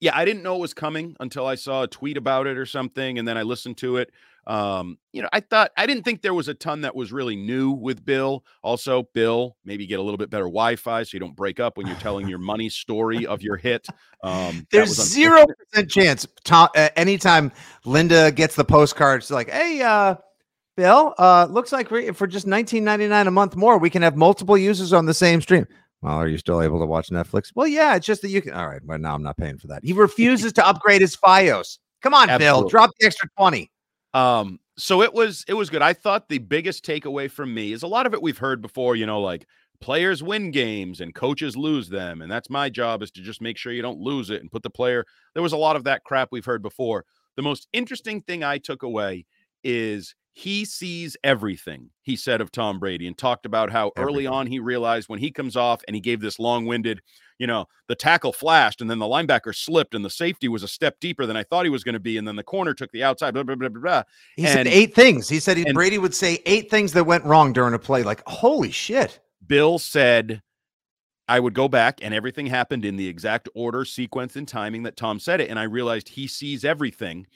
[0.00, 2.66] yeah, I didn't know it was coming until I saw a tweet about it or
[2.66, 4.10] something, and then I listened to it.
[4.46, 7.36] Um, you know, I thought I didn't think there was a ton that was really
[7.36, 8.42] new with Bill.
[8.62, 11.86] Also, Bill, maybe get a little bit better Wi-Fi so you don't break up when
[11.86, 13.86] you're telling your money story of your hit.
[14.24, 16.26] Um, There's zero percent chance.
[16.44, 17.52] Tom, uh, anytime
[17.84, 20.14] Linda gets the postcard, she's like, "Hey, uh,
[20.76, 24.94] Bill, uh, looks like for just 19.99 a month more, we can have multiple users
[24.94, 25.66] on the same stream."
[26.02, 27.52] Well, are you still able to watch Netflix?
[27.54, 28.54] Well, yeah, it's just that you can.
[28.54, 29.84] All right, well, now I'm not paying for that.
[29.84, 31.78] He refuses to upgrade his FiOS.
[32.02, 32.62] Come on, Absolutely.
[32.62, 33.70] Bill, drop the extra 20.
[34.14, 35.82] Um, so it was it was good.
[35.82, 38.96] I thought the biggest takeaway from me is a lot of it we've heard before,
[38.96, 39.46] you know, like
[39.80, 42.22] players win games and coaches lose them.
[42.22, 44.62] And that's my job is to just make sure you don't lose it and put
[44.62, 45.04] the player.
[45.34, 47.04] There was a lot of that crap we've heard before.
[47.36, 49.26] The most interesting thing I took away
[49.62, 54.14] is he sees everything, he said of Tom Brady, and talked about how everything.
[54.14, 57.02] early on he realized when he comes off and he gave this long winded,
[57.38, 60.68] you know, the tackle flashed and then the linebacker slipped and the safety was a
[60.68, 62.16] step deeper than I thought he was going to be.
[62.16, 64.02] And then the corner took the outside, blah, blah, blah, blah, blah.
[64.34, 65.28] He and, said eight things.
[65.28, 68.02] He said he, and, Brady would say eight things that went wrong during a play.
[68.02, 69.20] Like, holy shit.
[69.46, 70.40] Bill said,
[71.28, 74.96] I would go back and everything happened in the exact order, sequence, and timing that
[74.96, 75.50] Tom said it.
[75.50, 77.26] And I realized he sees everything.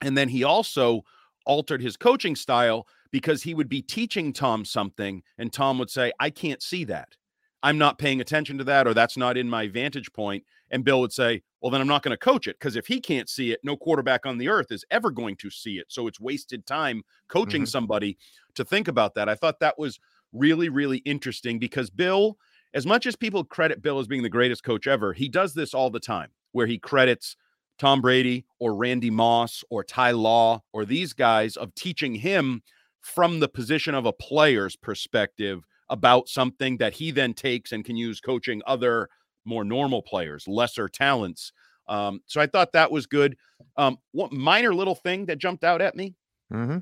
[0.00, 1.04] And then he also
[1.46, 6.12] altered his coaching style because he would be teaching Tom something and Tom would say,
[6.20, 7.16] I can't see that.
[7.62, 10.44] I'm not paying attention to that, or that's not in my vantage point.
[10.70, 13.00] And Bill would say, Well, then I'm not going to coach it because if he
[13.00, 15.86] can't see it, no quarterback on the earth is ever going to see it.
[15.88, 17.66] So it's wasted time coaching Mhm.
[17.66, 18.16] somebody
[18.54, 19.28] to think about that.
[19.28, 20.00] I thought that was
[20.32, 22.38] really, really interesting because Bill,
[22.72, 25.74] as much as people credit Bill as being the greatest coach ever, he does this
[25.74, 27.36] all the time where he credits
[27.80, 32.62] Tom Brady or Randy Moss or Ty Law or these guys of teaching him
[33.00, 37.96] from the position of a player's perspective about something that he then takes and can
[37.96, 39.08] use coaching other
[39.46, 41.52] more normal players, lesser talents.
[41.88, 43.34] Um, so I thought that was good.
[43.78, 46.14] Um, one minor little thing that jumped out at me
[46.52, 46.78] hmm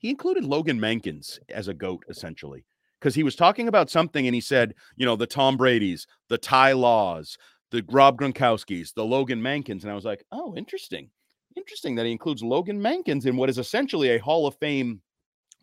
[0.00, 2.64] he included Logan Mankins as a goat essentially
[3.00, 6.38] because he was talking about something and he said, you know, the Tom Brady's, the
[6.38, 7.36] Ty Laws,
[7.70, 11.10] the Rob Gronkowski's, the Logan Mankins, and I was like, oh, interesting,
[11.56, 15.00] interesting that he includes Logan Mankins in what is essentially a Hall of Fame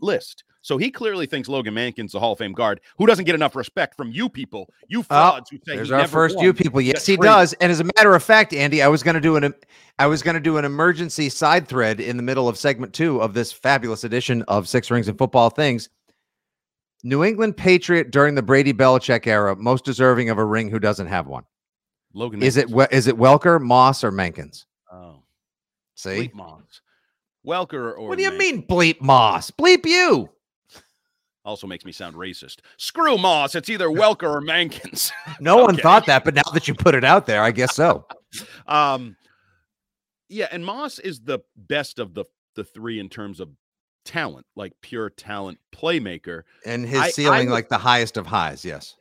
[0.01, 0.43] list.
[0.61, 3.55] So he clearly thinks Logan Mankin's a Hall of Fame guard who doesn't get enough
[3.55, 6.53] respect from you people, you oh, frauds who say Oh, There's he our first you
[6.53, 6.81] people.
[6.81, 7.53] Yes, he does.
[7.53, 9.53] And as a matter of fact, Andy, I was going to do an
[9.99, 13.21] I was going to do an emergency side thread in the middle of segment two
[13.21, 15.89] of this fabulous edition of Six Rings and Football Things.
[17.03, 21.05] New England Patriot during the Brady Belichick era, most deserving of a ring who doesn't
[21.05, 21.43] have one.
[22.15, 22.87] Logan Is it Mankins.
[22.91, 24.65] Is it Welker, Moss, or Mankins?
[24.91, 25.21] Oh,
[25.95, 26.81] See, bleep Moss.
[27.45, 28.37] Welker or what do you Mankins.
[28.39, 29.51] mean bleep Moss?
[29.51, 30.29] Bleep you.
[31.43, 32.61] Also makes me sound racist.
[32.77, 33.53] Screw Moss.
[33.53, 35.11] It's either Welker or Mankins.
[35.39, 38.07] No one thought that, but now that you put it out there, I guess so.
[38.67, 39.15] um,
[40.29, 42.25] yeah, and Moss is the best of the
[42.55, 43.49] the three in terms of
[44.05, 46.43] talent, like pure talent playmaker.
[46.65, 48.63] And his I- I ceiling, would- like the highest of highs.
[48.65, 48.95] Yes.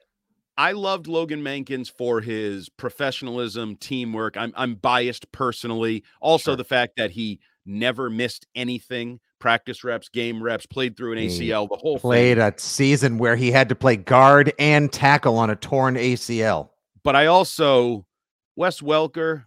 [0.56, 4.36] I loved Logan Mankins for his professionalism, teamwork.
[4.36, 6.04] I'm I'm biased personally.
[6.20, 6.56] Also, Sure.
[6.56, 11.66] the fact that he never missed anything, practice reps, game reps, played through an ACL,
[11.68, 12.46] the whole Played thing.
[12.46, 16.70] a season where he had to play guard and tackle on a torn ACL.
[17.02, 18.06] But I also
[18.54, 19.46] Wes Welker,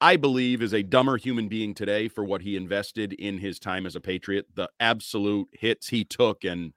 [0.00, 3.86] I believe, is a dumber human being today for what he invested in his time
[3.86, 4.46] as a Patriot.
[4.54, 6.72] The absolute hits he took and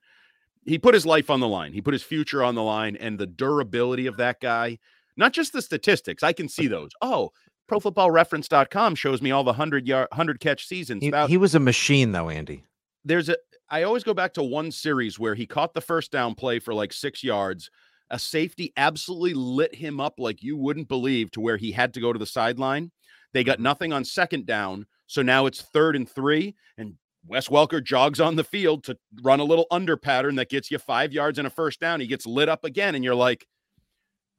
[0.70, 1.74] he put his life on the line.
[1.74, 4.78] He put his future on the line and the durability of that guy,
[5.18, 6.22] not just the statistics.
[6.22, 6.92] I can see those.
[7.02, 7.32] Oh,
[7.70, 11.02] profootballreference.com shows me all the 100 yard 100 catch seasons.
[11.02, 12.64] He, About- he was a machine, though, Andy.
[13.04, 13.38] there's a
[13.72, 16.74] I always go back to one series where he caught the first down play for
[16.74, 17.70] like 6 yards.
[18.10, 22.02] A safety absolutely lit him up like you wouldn't believe to where he had to
[22.02, 22.92] go to the sideline.
[23.34, 23.64] They got mm-hmm.
[23.64, 26.96] nothing on second down, so now it's third and 3 and
[27.28, 30.80] Wes Welker jogs on the field to run a little under pattern that gets you
[30.80, 32.00] 5 yards and a first down.
[32.00, 33.46] He gets lit up again and you're like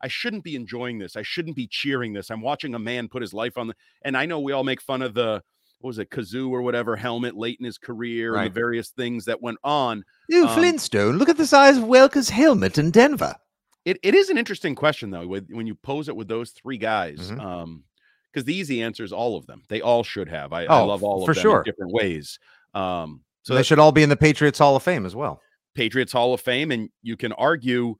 [0.03, 1.15] I shouldn't be enjoying this.
[1.15, 2.31] I shouldn't be cheering this.
[2.31, 4.81] I'm watching a man put his life on the and I know we all make
[4.81, 5.43] fun of the
[5.81, 9.25] what was it, kazoo or whatever helmet late in his career and the various things
[9.27, 10.05] that went on.
[10.29, 13.35] You Um, Flintstone, look at the size of Welker's helmet in Denver.
[13.85, 16.79] It it is an interesting question though, with when you pose it with those three
[16.79, 17.31] guys.
[17.31, 17.41] Mhm.
[17.41, 17.85] Um,
[18.33, 19.65] because the easy answer is all of them.
[19.69, 20.53] They all should have.
[20.53, 21.59] I, I Oh, love all of for them sure.
[21.59, 22.39] in different ways.
[22.75, 25.41] Um, So they should all be in the Patriots Hall of Fame as well.
[25.75, 27.97] Patriots Hall of Fame, and you can argue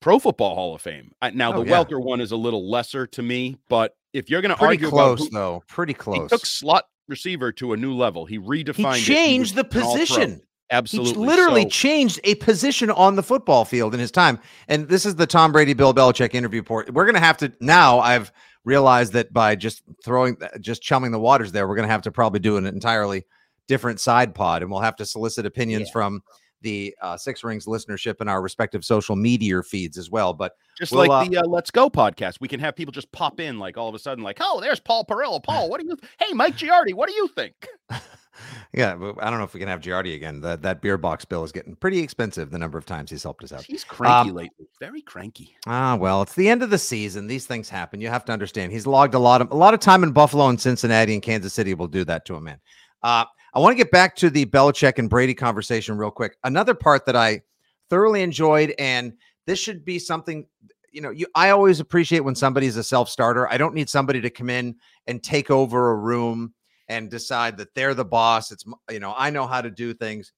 [0.00, 1.12] Pro Football Hall of Fame.
[1.34, 1.82] Now Oh, the yeah.
[1.84, 5.20] Welker one is a little lesser to me, but if you're going to argue close,
[5.20, 5.62] who, though.
[5.68, 6.16] Pretty close.
[6.22, 8.24] he took slot receiver to a new level.
[8.26, 8.96] He redefined.
[8.96, 10.40] He changed was the position.
[10.70, 14.38] Absolutely, He literally So- changed a position on the football field in his time.
[14.68, 16.92] And this is the Tom Brady, Bill Belichick interview port.
[16.92, 17.98] We're going to have to now.
[18.00, 18.30] I've
[18.64, 22.12] realized that by just throwing, just chumming the waters there, we're going to have to
[22.12, 23.24] probably do an entirely
[23.68, 26.22] different side pod, and we'll have to solicit opinions from
[26.62, 30.34] the uh, Six Rings listenership and our respective social media feeds as well.
[30.34, 33.10] But Just We'll, like uh, the uh, Let's Go podcast, we can have people just
[33.12, 35.42] pop in, like all of a sudden, like, oh, there's Paul Perillo.
[35.42, 35.96] Paul, what do you?
[36.18, 37.54] Hey, Mike Giardi, what do you think?
[38.72, 40.40] yeah, I don't know if we can have Giardi again.
[40.40, 42.50] That that beer box bill is getting pretty expensive.
[42.50, 43.62] The number of times he's helped us out.
[43.62, 45.56] He's cranky Um, lately, very cranky.
[45.66, 47.26] Ah, well, it's the end of the season.
[47.26, 48.00] These things happen.
[48.00, 48.72] You have to understand.
[48.72, 51.52] He's logged a lot of a lot of time in Buffalo and Cincinnati and Kansas
[51.52, 52.58] City will do that to a man.
[53.02, 56.36] Uh, I want to get back to the Belichick and Brady conversation real quick.
[56.44, 57.42] Another part that I
[57.88, 59.14] thoroughly enjoyed, and
[59.46, 60.46] this should be something
[60.92, 61.10] you know.
[61.10, 63.48] You, I always appreciate when somebody's a self starter.
[63.48, 66.54] I don't need somebody to come in and take over a room
[66.88, 68.52] and decide that they're the boss.
[68.52, 70.32] It's you know I know how to do things,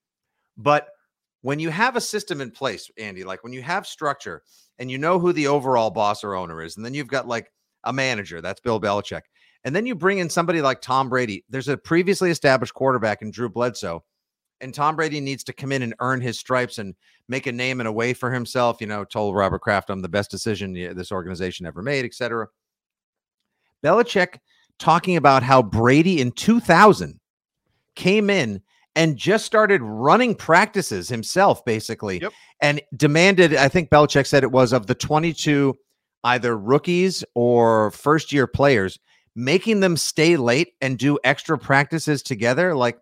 [0.57, 0.89] but
[1.43, 4.43] when you have a system in place, Andy, like when you have structure
[4.79, 7.51] and you know who the overall boss or owner is, and then you've got like
[7.85, 9.23] a manager, that's Bill Belichick,
[9.65, 11.45] and then you bring in somebody like Tom Brady.
[11.49, 14.03] There's a previously established quarterback in Drew Bledsoe,
[14.61, 16.95] and Tom Brady needs to come in and earn his stripes and
[17.29, 18.81] make a name and a way for himself.
[18.81, 22.49] You know, told Robert Kraft, "I'm the best decision this organization ever made," etc.
[23.85, 24.39] Belichick
[24.79, 27.21] talking about how Brady in 2000
[27.95, 28.63] came in
[28.97, 32.33] and just started running practices himself, basically, Yep.
[32.61, 33.55] and demanded.
[33.55, 35.79] I think Belichick said it was of the 22
[36.25, 38.99] either rookies or first year players,
[39.37, 42.75] making them stay late and do extra practices together.
[42.75, 42.99] Like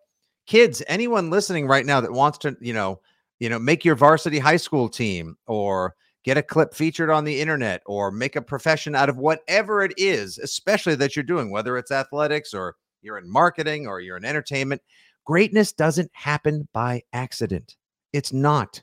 [0.47, 3.01] kids, anyone listening right now that wants to, you know,
[3.39, 7.41] you know, make your varsity high school team or get a clip featured on the
[7.41, 11.77] internet or make a profession out of whatever it is, especially that you're doing, whether
[11.77, 14.83] it's athletics or you're in marketing or you're in entertainment.
[15.25, 17.77] Greatness doesn't happen by accident.
[18.13, 18.83] It's not.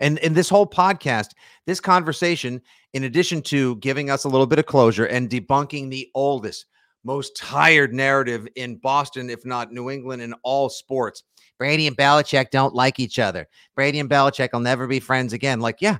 [0.00, 1.28] And in this whole podcast,
[1.66, 2.60] this conversation,
[2.92, 6.66] in addition to giving us a little bit of closure and debunking the oldest,
[7.04, 11.22] most tired narrative in Boston, if not New England, in all sports.
[11.58, 13.48] Brady and Belichick don't like each other.
[13.74, 15.60] Brady and Belichick will never be friends again.
[15.60, 15.98] Like, yeah,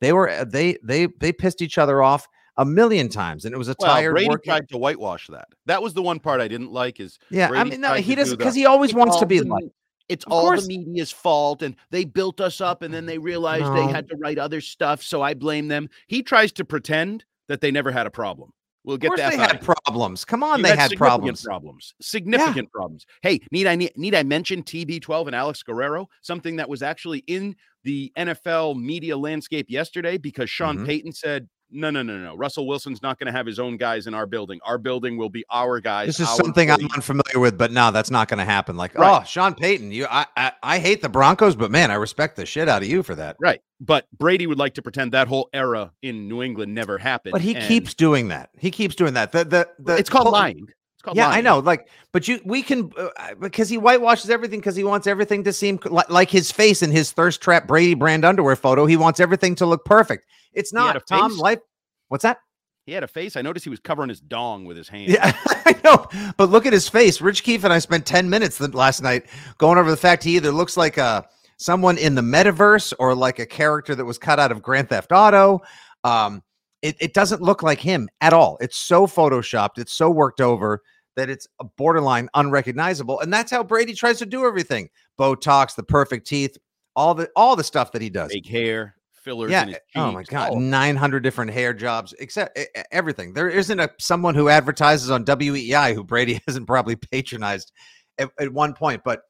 [0.00, 3.58] they were uh, they they they pissed each other off a million times, and it
[3.58, 4.12] was a well, tired.
[4.12, 5.48] Brady tried to whitewash that.
[5.66, 7.00] That was the one part I didn't like.
[7.00, 9.26] Is yeah, Brady I mean, no, he doesn't do because he always It's wants to
[9.26, 9.64] be the like.
[10.08, 10.66] It's Of all course.
[10.66, 13.74] the media's fault, and they built us up, and then they realized No.
[13.74, 15.88] they had to write other stuff, so I blame them.
[16.06, 18.52] He tries to pretend that they never had a problem.
[18.84, 19.30] We'll Of get course, that.
[19.30, 20.24] they had problems.
[20.24, 21.42] Come on, You they had, significant problems.
[21.44, 21.94] Problems.
[22.00, 23.06] Significant problems.
[23.22, 26.08] Hey, need I need, need I mention TB12 and Alex Guerrero?
[26.20, 30.86] Something that was actually in the NFL media landscape yesterday because Sean Mhm.
[30.86, 32.36] Payton said, "No, no, no, no.
[32.36, 34.60] Russell Wilson's not going to have his own guys in our building.
[34.64, 38.10] Our building will be our guys." This is something I'm unfamiliar with, but no, that's
[38.10, 38.76] not going to happen.
[38.76, 39.20] Like, Right.
[39.22, 42.46] oh, Sean Payton, you, I, I, I hate the Broncos, but man, I respect the
[42.46, 43.36] shit out of you for that.
[43.40, 43.60] right.
[43.80, 47.32] But Brady would like to pretend that whole era in New England never happened.
[47.32, 48.50] But he keeps doing that.
[48.56, 49.32] He keeps doing that.
[49.32, 50.68] The, the, the it's called lying.
[51.12, 51.58] Yeah, I know.
[51.58, 55.52] Like, but you, we can uh, because he whitewashes everything because he wants everything to
[55.52, 58.86] seem like, like his face in his thirst trap Brady brand underwear photo.
[58.86, 60.26] He wants everything to look perfect.
[60.52, 61.36] It's not Tom.
[61.36, 61.60] Life.
[62.08, 62.38] What's that?
[62.86, 63.36] He had a face.
[63.36, 65.12] I noticed he was covering his dong with his hand.
[65.12, 66.32] Yeah, I know.
[66.36, 67.20] But look at his face.
[67.20, 69.26] Rich Keefe and I spent 10 minutes last night
[69.58, 71.24] going over the fact he either looks like a
[71.58, 75.12] someone in the metaverse or like a character that was cut out of Grand Theft
[75.12, 75.60] Auto.
[76.02, 76.42] Um,
[76.82, 78.58] it, it doesn't look like him at all.
[78.60, 80.82] It's so photoshopped, it's so worked over
[81.16, 83.20] that it's a borderline unrecognizable.
[83.20, 84.88] And that's how Brady tries to do everything.
[85.18, 86.56] Botox, the perfect teeth,
[86.96, 88.32] all the all the stuff that he does.
[88.32, 89.50] Fake hair, fillers.
[89.50, 89.62] Yeah.
[89.62, 92.58] In his Oh my god, all 900 different hair jobs, except
[92.90, 93.32] everything.
[93.32, 97.72] There isn't a someone who advertises on WEEI who Brady hasn't probably patronized
[98.18, 99.22] at, at one point, but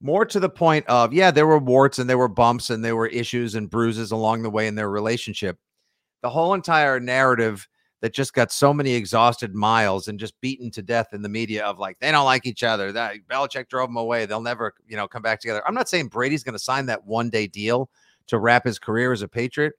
[0.00, 2.96] more to the point of yeah, there were warts and there were bumps and there
[2.96, 5.58] were issues and bruises along the way in their relationship.
[6.22, 7.66] The whole entire narrative
[8.00, 11.64] that just got so many exhausted miles and just beaten to death in the media
[11.64, 12.92] of like they don't like each other.
[12.92, 14.26] That Belichick drove them away.
[14.26, 15.62] They'll never, you know, come back together.
[15.66, 17.90] I'm not saying Brady's going to sign that one day deal
[18.28, 19.72] to wrap his career as a Patriot,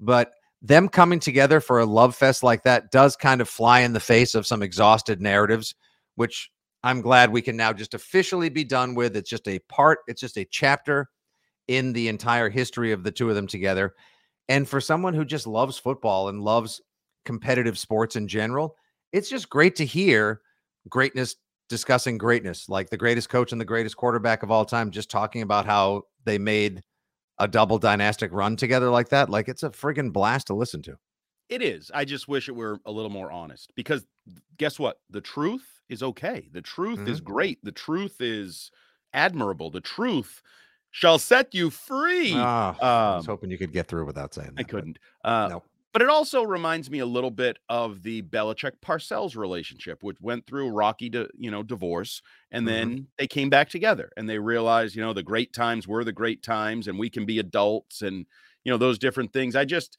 [0.00, 3.92] but them coming together for a love fest like that does kind of fly in
[3.92, 5.74] the face of some exhausted narratives,
[6.16, 6.50] which
[6.82, 9.16] I'm glad we can now just officially be done with.
[9.16, 11.08] It's just a part, it's just a chapter
[11.66, 13.94] in the entire history of the two of them together.
[14.48, 16.80] And for someone who just loves football and loves
[17.28, 18.74] competitive sports in general,
[19.12, 20.40] it's just great to hear
[20.88, 21.36] greatness
[21.68, 25.42] discussing greatness, like the greatest coach and the greatest quarterback of all time, just talking
[25.42, 26.82] about how they made
[27.38, 29.28] a double dynastic run together like that.
[29.28, 30.96] Like it's a friggin' blast to listen to.
[31.50, 31.90] It is.
[31.92, 34.06] I just wish it were a little more honest because
[34.56, 34.96] guess what?
[35.10, 36.48] The truth is okay.
[36.50, 37.32] The truth is Mm-hmm.
[37.32, 37.58] great.
[37.62, 38.70] The truth is
[39.12, 39.70] admirable.
[39.70, 40.40] The truth
[40.90, 42.32] shall set you free.
[42.34, 44.60] Ah, I was Um, hoping you could get through without saying that.
[44.60, 44.98] I couldn't.
[45.22, 45.62] Uh, no.
[45.98, 50.46] But it also reminds me a little bit of the Belichick Parcells relationship, which went
[50.46, 52.68] through rocky, to, you know, divorce, and Mhm.
[52.68, 56.12] then they came back together, and they realized, you know, the great times were the
[56.12, 58.26] great times, and we can be adults, and
[58.62, 59.56] you know those different things.
[59.56, 59.98] I just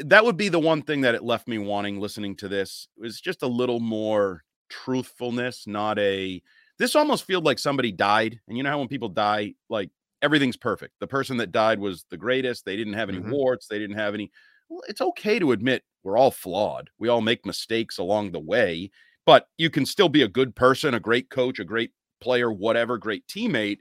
[0.00, 3.20] that would be the one thing that it left me wanting listening to this was
[3.20, 6.42] just a little more truthfulness, not a.
[6.78, 9.90] This almost feels like somebody died, and you know how when people die, like
[10.22, 10.94] everything's perfect.
[11.00, 12.64] The person that died was the greatest.
[12.64, 13.20] They didn't have any Mhm.
[13.20, 13.68] warts.
[13.68, 14.30] They didn't have any.
[14.68, 16.90] Well, it's okay to admit we're all flawed.
[16.98, 18.90] We all make mistakes along the way,
[19.24, 22.98] but you can still be a good person, a great coach, a great player, whatever,
[22.98, 23.78] great teammate,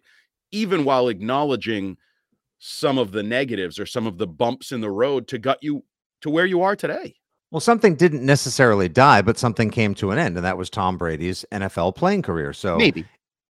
[0.52, 1.98] even while acknowledging
[2.60, 5.84] some of the negatives or some of the bumps in the road to gut you
[6.22, 7.16] to where you are today.
[7.52, 10.98] Well, something didn't necessarily die, but something came to an end, and that was Tom
[10.98, 12.54] Brady's NFL playing career.
[12.54, 13.06] So Maybe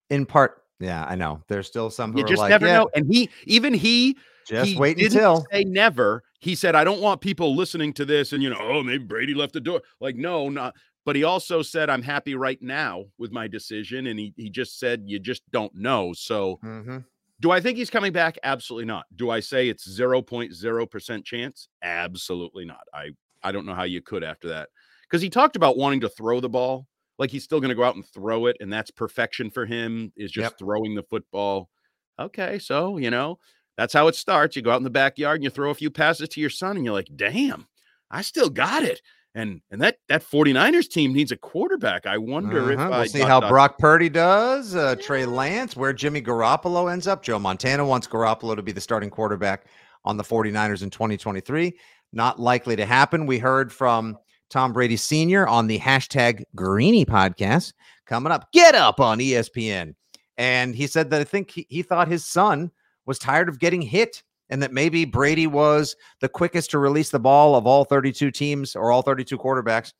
[0.09, 1.41] in part, yeah, I know.
[1.47, 2.89] There's still some who you are just like, never yeah, know.
[2.95, 4.17] And he, even he,
[4.47, 5.45] just he wait didn't until.
[5.51, 6.23] say never.
[6.39, 9.33] He said, "I don't want people listening to this and you know, oh, maybe Brady
[9.33, 10.75] left the door." Like, no, not.
[11.05, 14.79] But he also said, "I'm happy right now with my decision," and he he just
[14.79, 17.05] said, "You just don't know." So, Mhm.
[17.41, 18.37] do I think he's coming back?
[18.43, 19.05] Absolutely not.
[19.15, 21.69] Do I say it's zero point zero percent chance?
[21.83, 22.83] Absolutely not.
[22.93, 23.11] I
[23.43, 24.69] I don't know how you could after that
[25.03, 26.87] because he talked about wanting to throw the ball.
[27.19, 30.11] Like he's still going to go out and throw it, and that's perfection for him.
[30.17, 30.59] Is just Yep.
[30.59, 31.69] throwing the football.
[32.17, 33.39] Okay, so you know
[33.77, 34.55] that's how it starts.
[34.55, 36.75] You go out in the backyard and you throw a few passes to your son,
[36.77, 37.67] and you're like, "Damn,
[38.11, 39.01] I still got it.
[39.33, 42.05] And and that that 49ers team needs a quarterback.
[42.05, 42.89] I wonder if Uh-huh.
[42.89, 44.75] I we'll see how dot, Brock Purdy does.
[44.75, 47.21] Uh, Trey Lance, where Jimmy Garoppolo ends up.
[47.21, 49.65] Joe Montana wants Garoppolo to be the starting quarterback
[50.05, 51.77] on the 49ers in 2023.
[52.13, 53.25] Not likely to happen.
[53.25, 54.17] We heard from
[54.49, 55.45] Tom Brady Sr.
[55.47, 57.73] on the hashtag Greeny podcast
[58.05, 58.49] coming up.
[58.53, 59.95] Get up on ESPN.
[60.37, 62.71] And he said that I think he, he thought his son
[63.05, 67.19] was tired of getting hit and that maybe Brady was the quickest to release the
[67.19, 69.93] ball of all 32 teams or all 32 quarterbacks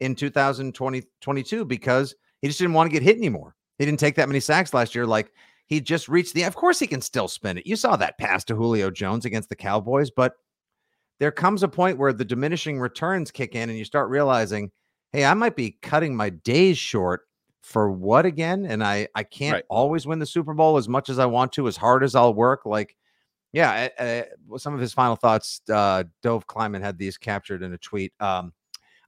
[0.00, 3.54] in 2022 because he just didn't want to get hit anymore.
[3.78, 5.06] He didn't take that many sacks last year.
[5.06, 5.32] Like
[5.66, 7.66] he just reached the, of course, he can still spin it.
[7.66, 10.34] You saw that pass to Julio Jones against the Cowboys, but
[11.20, 14.70] there comes a point where the diminishing returns kick in and you start realizing,
[15.12, 17.22] hey, I might be cutting my days short
[17.62, 18.66] for what again?
[18.66, 19.64] And I, I can't Right.
[19.68, 22.34] always win the Super Bowl as much as I want to, as hard as I'll
[22.34, 22.64] work.
[22.64, 22.96] Like,
[23.52, 27.62] yeah, uh, uh, well, some of his final thoughts, uh, Dov Kleiman had these captured
[27.62, 28.12] in a tweet.
[28.20, 28.52] Um,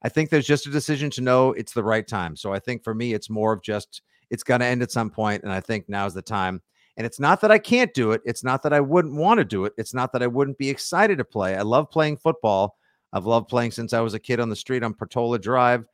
[0.02, 2.36] I think there's just a decision to know it's the right time.
[2.36, 5.10] So I think for me, it's more of just it's going to end at some
[5.10, 6.62] point, and I think now's the time.
[6.96, 8.20] And it's not that I can't do it.
[8.24, 9.72] It's not that I wouldn't want to do it.
[9.76, 11.56] It's not that I wouldn't be excited to play.
[11.56, 12.76] I love playing football.
[13.12, 15.84] I've loved playing since I was a kid on the street on Portola Drive.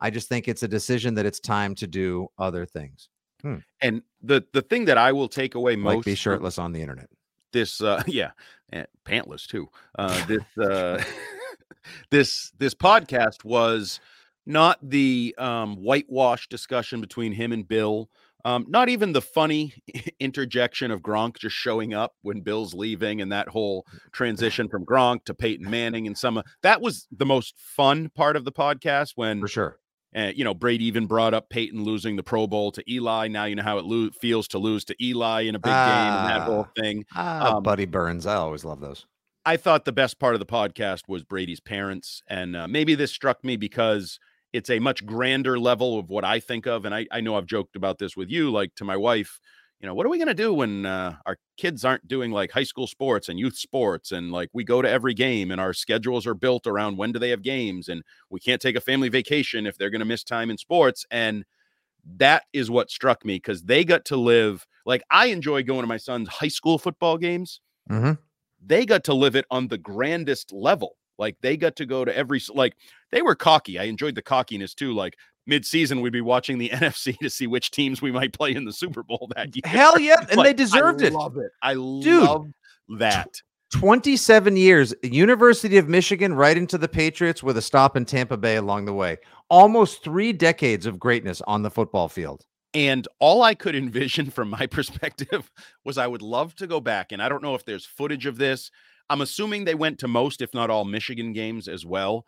[0.00, 3.08] I just think it's a decision that it's time to do other things,
[3.80, 6.80] And the the thing that I will take away most like be shirtless on the
[6.80, 7.08] internet.
[7.52, 8.30] this uh yeah
[8.70, 11.02] and pantless too uh this uh
[12.10, 14.00] this this podcast was
[14.46, 18.08] not the um whitewash discussion between him and bill
[18.44, 19.74] um not even the funny
[20.20, 25.24] interjection of gronk just showing up when bill's leaving and that whole transition from gronk
[25.24, 29.40] to peyton manning and some that was the most fun part of the podcast when
[29.40, 29.76] For sure.
[30.16, 33.28] Uh, you know, Brady even brought up Peyton losing the Pro Bowl to Eli.
[33.28, 35.74] Now you know how it lo- feels to lose to Eli in a big game
[35.76, 36.72] and that whole Ah.
[36.80, 37.04] thing.
[37.14, 38.26] Ah, Um, Buddy Burns.
[38.26, 39.06] I always love those.
[39.46, 43.10] I thought the best part of the podcast was Brady's parents, and uh, maybe this
[43.10, 44.18] struck me because
[44.52, 46.84] it's a much grander level of what I think of.
[46.84, 49.38] And I, I know I've joked about this with you, like to my wife.
[49.80, 52.50] You know, what are we going to do when uh, our kids aren't doing like
[52.50, 55.72] high school sports and youth sports, and like we go to every game, and our
[55.72, 59.08] schedules are built around when do they have games, and we can't take a family
[59.08, 61.44] vacation if they're going to miss time in sports, and
[62.16, 65.86] that is what struck me because they got to live like I enjoy going to
[65.86, 67.60] my son's high school football games
[67.90, 68.12] Mm-hmm.
[68.64, 70.96] they got to live it on the grandest level.
[71.20, 72.74] Like they got to go to every like
[73.12, 73.78] they were cocky.
[73.78, 74.92] I enjoyed the cockiness too.
[74.94, 75.16] Like
[75.46, 78.72] mid-season, we'd be watching the NFC to see which teams we might play in the
[78.72, 79.62] Super Bowl that year.
[79.64, 80.16] Hell yeah.
[80.30, 81.06] And Like, they deserved it.
[81.06, 81.12] I it.
[81.12, 81.50] Love it.
[81.62, 82.22] I Dude.
[82.24, 82.46] love
[82.98, 83.28] that.
[83.72, 88.56] 27 years, University of Michigan, right into the Patriots with a stop in Tampa Bay
[88.56, 89.18] along the way.
[89.48, 92.44] Almost three decades of greatness on the football field.
[92.74, 95.50] And all I could envision from my perspective
[95.84, 97.12] was I would love to go back.
[97.12, 98.70] And I don't know if there's footage of this.
[99.10, 102.24] I'm assuming they went to most, if not all, Michigan games as well.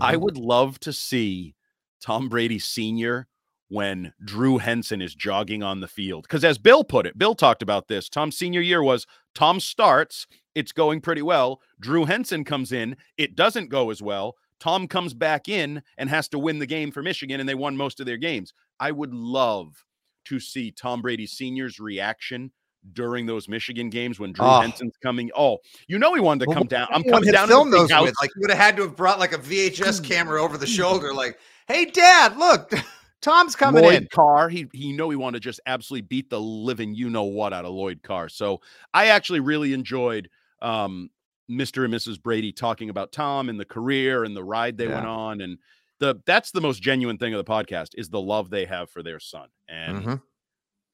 [0.00, 0.20] I Mhm.
[0.20, 1.54] would love to see
[2.00, 3.28] Tom Brady Sr.
[3.68, 6.24] when Drew Henson is jogging on the field.
[6.24, 8.08] Because as Bill put it, Bill talked about this.
[8.08, 11.62] Tom's senior year was Tom starts, it's going pretty well.
[11.80, 14.34] Drew Henson comes in, it doesn't go as well.
[14.60, 17.76] Tom comes back in and has to win the game for Michigan, and they won
[17.76, 18.52] most of their games.
[18.78, 19.84] I would love
[20.26, 22.52] to see Tom Brady Sr.'s reaction
[22.92, 24.60] during those Michigan games when Drew Oh.
[24.60, 25.30] Henson's coming.
[25.36, 25.58] Oh,
[25.88, 26.88] you know he wanted to Well, come down.
[26.92, 28.02] I'm coming down to the filmed big those house.
[28.04, 28.14] with.
[28.20, 31.12] Like you would have had to have brought like a VHS camera over the shoulder,
[31.14, 32.70] like, hey dad, look,
[33.22, 34.08] Tom's coming Lloyd in.
[34.12, 34.48] Carr.
[34.50, 37.64] He he know he wanted to just absolutely beat the living you know what out
[37.64, 38.28] of Lloyd Carr.
[38.28, 38.60] So
[38.92, 40.28] I actually really enjoyed
[40.60, 41.08] um
[41.50, 41.84] Mr.
[41.84, 42.22] and Mrs.
[42.22, 45.40] Brady talking about Tom and the career and the ride they went on.
[45.42, 45.58] And
[46.00, 49.02] the that's the most genuine thing of the podcast is the love they have for
[49.02, 49.48] their son.
[49.68, 50.22] And Mhm.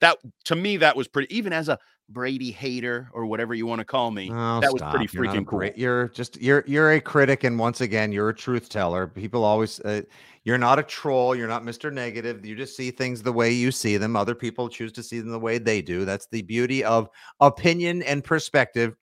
[0.00, 1.78] That to me, that was pretty even as a
[2.08, 4.30] Brady hater or whatever you want to call me.
[4.32, 4.96] Oh, that was stop.
[4.96, 5.58] pretty You're freaking cool.
[5.60, 9.06] great- You're just you're you're a critic, and once again, you're a truth teller.
[9.06, 10.02] People always uh,
[10.42, 11.36] you're not a troll.
[11.36, 11.92] You're not Mr.
[11.92, 12.44] Negative.
[12.44, 14.16] You just see things the way you see them.
[14.16, 16.04] Other people choose to see them the way they do.
[16.04, 17.08] That's the beauty of
[17.40, 18.96] opinion and perspective.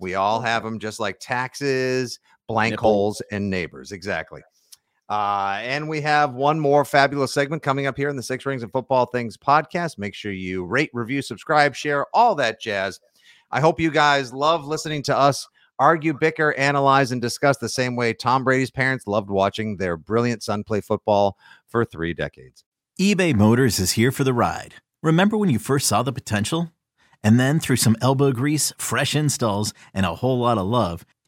[0.00, 2.18] We all have them, just like taxes,
[2.48, 2.90] blank Nipple.
[2.90, 3.92] holes, and neighbors.
[3.92, 4.40] Exactly.
[5.08, 8.62] Uh, and we have one more fabulous segment coming up here in the Six Rings
[8.62, 9.98] and Football Things podcast.
[9.98, 13.00] Make sure you rate, review, subscribe, share, all that jazz.
[13.50, 15.46] I hope you guys love listening to us
[15.78, 20.42] argue, bicker, analyze, and discuss the same way Tom Brady's parents loved watching their brilliant
[20.42, 21.36] son play football
[21.66, 22.64] for three decades.
[23.00, 24.76] eBay Motors is here for the ride.
[25.02, 26.72] Remember when you first saw the potential?
[27.22, 31.04] And then through some elbow grease, fresh installs, and a whole lot of love,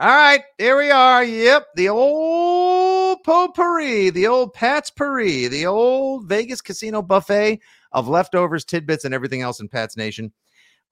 [0.00, 1.24] All right, here we are.
[1.24, 9.04] Yep, the old potpourri, the old Patspourri, the old Vegas casino buffet of leftovers, tidbits,
[9.04, 10.32] and everything else in Pat's Nation.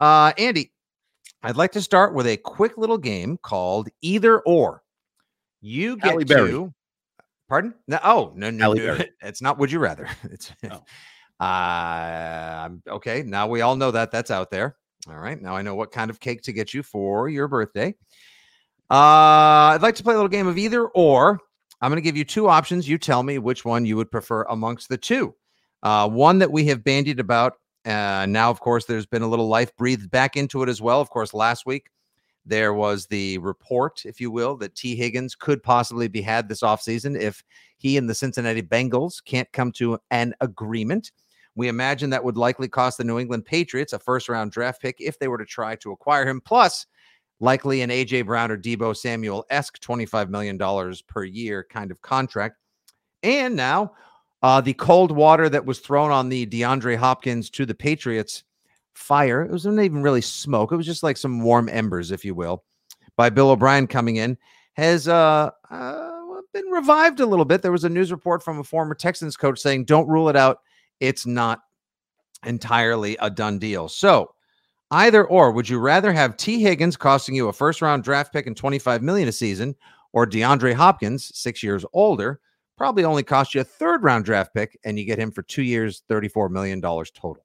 [0.00, 0.72] Uh, Andy,
[1.44, 4.82] I'd like to start with a quick little game called Either or.
[5.60, 6.50] You get Halle Berry.
[6.50, 6.74] to.
[7.48, 7.74] Pardon?
[7.86, 8.98] No, oh, no, no, no.
[9.22, 10.08] It's not Would You Rather.
[10.24, 11.44] It's Oh.
[11.44, 13.22] uh, okay.
[13.22, 14.76] Now we all know that that's out there.
[15.08, 15.40] All right.
[15.40, 17.94] Now I know what kind of cake to get you for your birthday.
[18.90, 21.40] Uh, I'd like to play a little game of either or.
[21.80, 22.88] I'm going to give you two options.
[22.88, 25.34] You tell me which one you would prefer amongst the two.
[25.82, 27.54] Uh, one that we have bandied about.
[27.84, 31.00] Uh, now, of course, there's been a little life breathed back into it as well.
[31.00, 31.90] Of course, last week
[32.44, 36.62] there was the report, if you will, that Tee Higgins could possibly be had this
[36.62, 37.44] offseason if
[37.76, 41.12] he and the Cincinnati Bengals can't come to an agreement.
[41.56, 44.96] We imagine that would likely cost the New England Patriots a first round draft pick
[45.00, 46.40] if they were to try to acquire him.
[46.40, 46.86] Plus,
[47.40, 50.58] likely an AJ Brown or Deebo Samuel esque $25 million
[51.06, 52.56] per year kind of contract.
[53.22, 53.92] And now,
[54.42, 58.44] uh, the cold water that was thrown on the DeAndre Hopkins to the Patriots
[58.94, 62.34] fire, it wasn't even really smoke, it was just like some warm embers, if you
[62.34, 62.64] will,
[63.16, 64.38] by Bill O'Brien coming in,
[64.74, 66.10] has uh, uh,
[66.52, 67.62] been revived a little bit.
[67.62, 70.60] There was a news report from a former Texans coach saying, don't rule it out.
[71.00, 71.60] It's not
[72.44, 73.88] entirely a done deal.
[73.88, 74.34] So,
[74.90, 78.46] Either or, would you rather have Tee Higgins costing you a first round draft pick
[78.46, 79.74] and 25 million a season,
[80.12, 82.40] or DeAndre Hopkins, six years older,
[82.76, 85.62] probably only cost you a third round draft pick and you get him for two
[85.62, 87.44] years, $34 million total?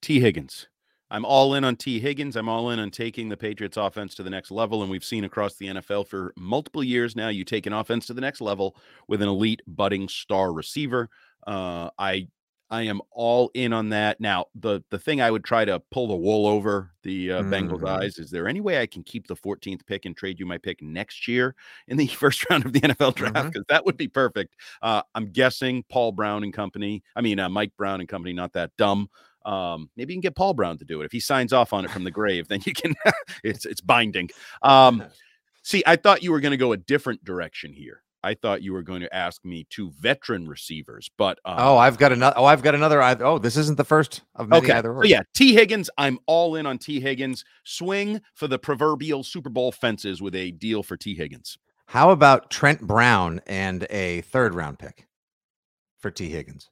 [0.00, 0.68] Tee Higgins.
[1.10, 2.34] I'm all in on Tee Higgins.
[2.34, 4.82] I'm all in on taking the Patriots offense to the next level.
[4.82, 8.14] And we've seen across the NFL for multiple years now, you take an offense to
[8.14, 11.10] the next level with an elite budding star receiver.
[11.46, 12.28] Uh, I
[12.74, 14.20] I am all in on that.
[14.20, 17.80] Now, the the thing I would try to pull the wool over the uh, Bengals
[17.80, 17.88] Mhm.
[17.88, 20.58] eyes is there any way I can keep the 14th pick and trade you my
[20.58, 21.54] pick next year
[21.88, 23.52] in the first round of the NFL draft?
[23.52, 24.56] Because that would be perfect.
[24.82, 27.02] Uh, I'm guessing Paul Brown and company.
[27.16, 29.08] I mean, uh, Mike Brown and company, not that dumb.
[29.44, 31.04] Um, maybe you can get Paul Brown to do it.
[31.04, 32.94] If he signs off on it from the grave, then you can.
[33.44, 34.30] it's it's binding.
[34.62, 35.04] Um,
[35.62, 38.03] see, I thought you were going to go a different direction here.
[38.24, 41.98] I thought you were going to ask me two veteran receivers, but um, Oh, I've
[41.98, 42.34] got another.
[42.38, 43.00] Oh, I've got another.
[43.02, 44.72] ei- Oh, this isn't the first of many okay.
[44.78, 45.90] either So yeah, Tee Higgins.
[45.98, 47.44] I'm all in on Tee Higgins.
[47.64, 51.58] Swing for the proverbial Super Bowl fences with a deal for Tee Higgins.
[51.88, 55.06] How about Trent Brown and a third round pick
[55.98, 56.70] for Tee Higgins?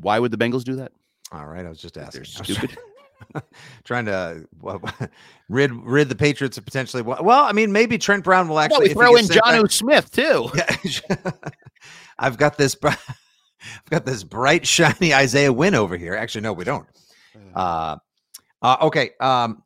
[0.00, 0.92] Why would the Bengals do that?
[1.30, 2.20] All right, I was just asking.
[2.22, 2.78] They're stupid.
[3.32, 3.42] try-
[3.84, 4.82] trying to well,
[5.48, 7.02] rid rid the Patriots of potentially.
[7.02, 10.12] Well, well, I mean, maybe Trent Brown will actually we throw in John back- Smith
[10.12, 10.48] too.
[10.84, 11.30] Yeah.
[12.18, 12.76] I've got this.
[12.82, 16.14] I've got this bright, shiny Isaiah Wynn over here.
[16.14, 16.86] Actually, no, we don't.
[17.54, 17.96] Uh,
[18.60, 19.10] uh, okay.
[19.20, 19.62] Um,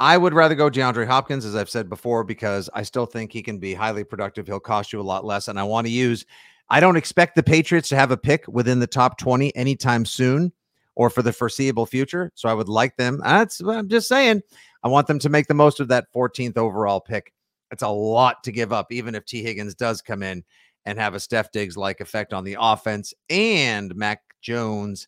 [0.00, 3.42] I would rather go DeAndre Hopkins, as I've said before, because I still think he
[3.42, 4.46] can be highly productive.
[4.46, 6.24] He'll cost you a lot less, and I want to use.
[6.70, 10.52] I don't expect the Patriots to have a pick within the top twenty anytime soon,
[10.98, 12.30] or for the foreseeable future.
[12.34, 13.20] So I would like them.
[13.22, 14.42] That's what I'm just saying.
[14.82, 17.32] I want them to make the most of that 14th overall pick.
[17.70, 20.42] It's a lot to give up, even if Tee Higgins does come in
[20.86, 25.06] and have a Steph Diggs like effect on the offense and Mac Jones.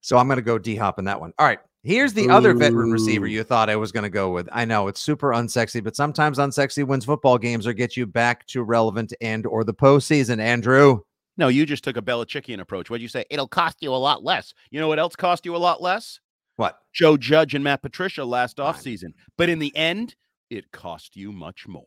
[0.00, 1.34] So I'm going to go D Hop in that one.
[1.38, 1.60] All right.
[1.82, 4.48] Here's the other veteran receiver you thought I was going to go with.
[4.52, 8.46] I know it's super unsexy, but sometimes unsexy wins football games or get you back
[8.48, 10.40] to relevant and or the postseason.
[10.40, 11.00] Andrew,
[11.40, 12.90] No, you just took a Belichickian approach.
[12.90, 13.24] What'd you say?
[13.30, 14.52] It'll cost you a lot less.
[14.70, 16.20] You know what else cost you a lot less?
[16.56, 16.80] what?
[16.92, 19.14] Joe Judge and Matt Patricia last offseason.
[19.38, 20.14] But in the end,
[20.50, 21.86] it cost you much more.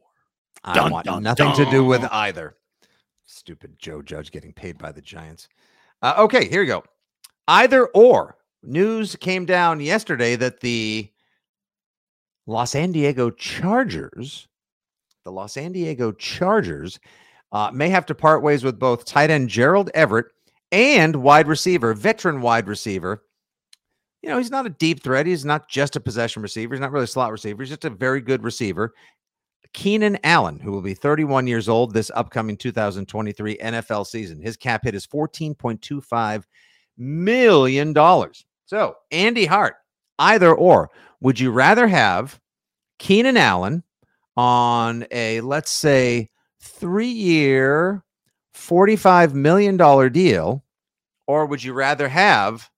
[0.63, 2.55] I Dun, want dun, nothing to do with either.
[3.27, 5.47] Stupid Joe Judge getting paid by the Giants.
[6.01, 6.83] Uh, okay, here you go.
[7.47, 8.37] Either or.
[8.63, 11.11] News came down yesterday that the
[12.47, 14.47] Los San Diego Chargers,
[15.23, 16.99] the Los San Diego Chargers,
[17.53, 20.25] uh, may have to part ways with both tight end Gerald Everett
[20.71, 23.23] and wide receiver, veteran wide receiver.
[24.23, 25.27] You know, he's not a deep threat.
[25.27, 26.73] He's not just a possession receiver.
[26.73, 27.61] He's not really a slot receiver.
[27.61, 28.93] He's just a very good receiver.
[29.73, 34.41] Keenan Allen, who will be 31 years old this upcoming 2023 NFL season.
[34.41, 36.43] His cap hit is $14.25
[36.97, 37.93] million.
[38.65, 39.75] So, Andy Hart,
[40.19, 40.89] either or,
[41.21, 42.39] would you rather have
[42.99, 43.83] Keenan Allen
[44.37, 46.29] on a, let's say,
[46.63, 48.03] three year,
[48.55, 49.77] $45 million
[50.11, 50.63] deal,
[51.27, 52.69] or would you rather have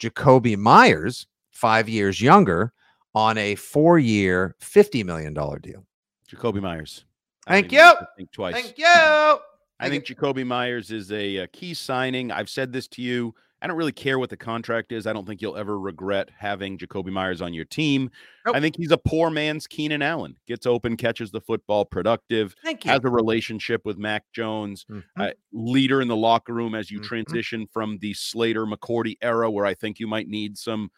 [0.00, 2.72] Jakobi Meyers, five years younger,
[3.14, 5.84] on a four year, $50 million deal?
[6.30, 7.04] Jakobi Meyers.
[7.46, 7.92] Thank you.
[8.16, 8.54] think twice.
[8.54, 9.38] Thank you.
[9.80, 12.32] I think Jakobi Meyers is a, a, key signing.
[12.32, 13.34] I've said this to you.
[13.60, 15.06] I don't really care what the contract is.
[15.06, 18.10] I don't think you'll ever regret having Jakobi Meyers on your team.
[18.46, 18.54] Nope.
[18.56, 20.36] I think he's a poor man's Keenan Allen.
[20.46, 22.90] Gets open, catches the football, productive, Thank you.
[22.92, 25.02] has a relationship with Mac Jones, Mhm.
[25.16, 27.04] uh, leader in the locker room as you Mhm.
[27.04, 30.90] transition from the Slater McCourty era, where I think you might need some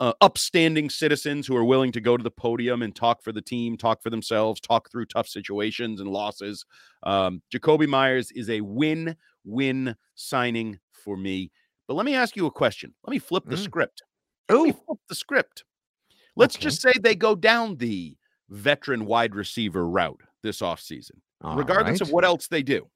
[0.00, 3.42] uh, upstanding citizens who are willing to go to the podium and talk for the
[3.42, 6.64] team, talk for themselves, talk through tough situations and losses.
[7.04, 11.52] Um, Jakobi Meyers is a win win signing for me.
[11.92, 12.94] But let me ask you a question.
[13.04, 13.64] Let me flip the Mm.
[13.64, 14.02] script.
[14.48, 15.64] Let me flip the script.
[16.36, 16.62] Let's Okay.
[16.62, 18.16] just say they go down the
[18.48, 22.88] veteran wide receiver route this offseason, all regardless of what else they do.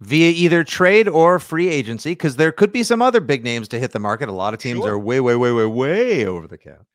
[0.00, 3.80] via either trade or free agency, because there could be some other big names to
[3.80, 4.28] hit the market.
[4.28, 4.92] A lot of teams Sure.
[4.92, 6.86] are way, way, way, way, way over the cap.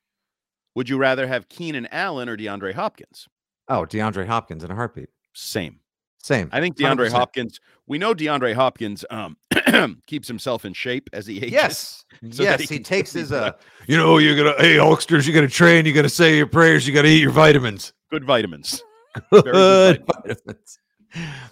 [0.75, 3.27] Would you rather have Keenan Allen or DeAndre Hopkins?
[3.67, 5.09] Oh, DeAndre Hopkins in a heartbeat.
[5.33, 5.81] Same.
[6.23, 6.49] Same.
[6.53, 7.11] I think DeAndre 100%.
[7.11, 9.35] Hopkins, we know DeAndre Hopkins um,
[10.07, 11.51] keeps himself in shape as he ages.
[11.51, 12.05] Yes.
[12.31, 12.61] so yes.
[12.61, 13.51] he He, takes his uh
[13.87, 16.93] you know, you're gonna hey Hulksters, you gotta train, you gotta say your prayers, you
[16.93, 17.91] gotta eat your vitamins.
[18.09, 18.81] Good vitamins.
[19.31, 20.79] Good good vitamins.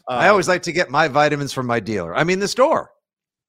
[0.08, 2.16] I Uh, always like to get my vitamins from my dealer.
[2.16, 2.92] I mean the store.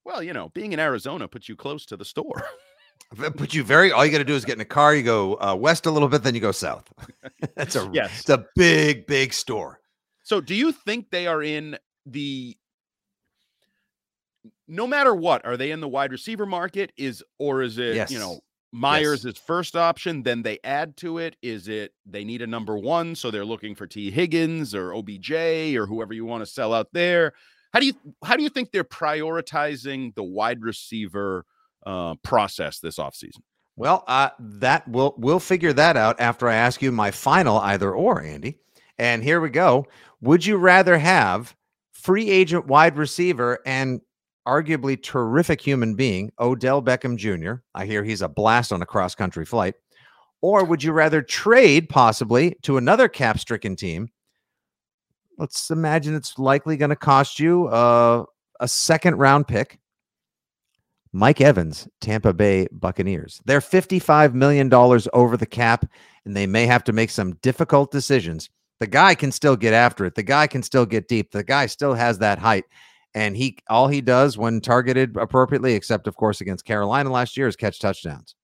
[0.05, 2.43] Well, you know, being in Arizona puts you close to the store.
[3.37, 5.55] But you very all you gotta do is get in a car, you go uh,
[5.55, 6.91] west a little bit, then you go south.
[7.57, 8.21] That's a Yes.
[8.21, 9.81] it's a big, big store.
[10.33, 11.77] So, do you think they are in
[12.07, 12.57] the
[14.67, 16.91] no matter what, are they in the wide receiver market?
[16.97, 18.11] Is or is it, yes.
[18.11, 18.41] you know, Yes.
[18.81, 21.37] Meyers is first option, then they add to it?
[21.43, 25.33] Is it they need a number one, so they're looking for Tee Higgins or OBJ
[25.77, 27.35] or whoever you want to sell out there?
[27.75, 27.93] How do you
[28.25, 31.45] how do you think they're prioritizing the wide receiver
[31.85, 33.43] uh, process this offseason?
[33.77, 37.93] Well, uh, that we'll we'll figure that out after I ask you my final either
[37.93, 38.57] or, Andy.
[39.03, 39.89] And here we go.
[40.21, 41.57] Would you rather have
[41.91, 44.01] free agent wide receiver and
[44.47, 47.63] arguably terrific human being Odell Beckham Jr.
[47.75, 49.75] I hear he's a blast on a cross country flight.
[50.41, 54.09] Or would you rather trade possibly to another cap stricken team?
[55.37, 58.23] Let's imagine it's likely going to cost you uh,
[58.61, 59.81] a second round pick.
[61.13, 63.41] Mike Evans, Tampa Bay Buccaneers.
[63.47, 65.87] They're $55 million over the cap,
[66.25, 68.49] and they may have to make some difficult decisions.
[68.81, 70.15] The guy can still get after it.
[70.15, 71.31] The guy can still get deep.
[71.31, 72.65] The guy still has that height.
[73.15, 77.47] And he all he does when targeted appropriately, except of course against Carolina last year,
[77.47, 78.35] is catch touchdowns.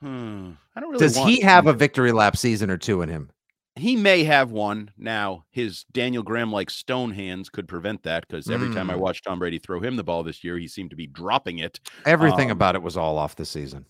[0.00, 0.52] Hmm.
[0.74, 3.30] I don't really Does he have a victory lap season or two in him?
[3.74, 5.44] he may have one now.
[5.50, 8.98] His Daniel Graham like stone hands could prevent that because every time I Mm.
[8.98, 11.80] watched Tom Brady throw him the ball this year, he seemed to be dropping it.
[12.04, 13.86] Everything Um, about it was all off the season.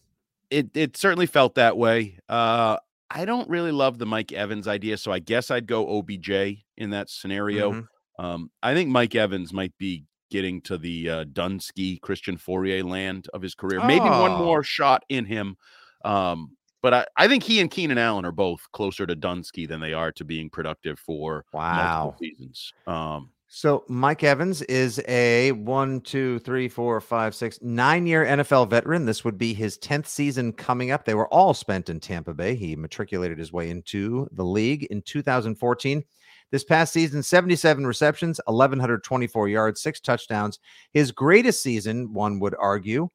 [0.51, 2.17] It it certainly felt that way.
[2.29, 2.77] Uh,
[3.15, 6.31] I don't really love the Mike Evans idea, so I guess I'd go OBJ
[6.77, 7.73] in that scenario.
[7.73, 7.87] Mhm.
[8.19, 13.29] Um, I think Mike Evans might be getting to the uh, Dunsky Christian Fourier land
[13.35, 13.85] of his career.
[13.85, 15.57] Maybe one more shot in him.
[16.05, 19.81] Um, but I, I think he and Keenan Allen are both closer to Dunsky than
[19.81, 22.05] they are to being productive for Wow.
[22.05, 22.73] multiple seasons.
[22.87, 28.71] Um, So Mike Evans is a one, two, three, four, five, six, nine year NFL
[28.71, 29.05] veteran.
[29.05, 31.05] This would be his 10th season coming up.
[31.05, 32.55] They were all spent in Tampa Bay.
[32.55, 36.03] He matriculated his way into the league in 2014.
[36.51, 40.59] This past season, 77 receptions, 1,124 yards, six touchdowns.
[40.95, 43.11] His greatest season, one would argue,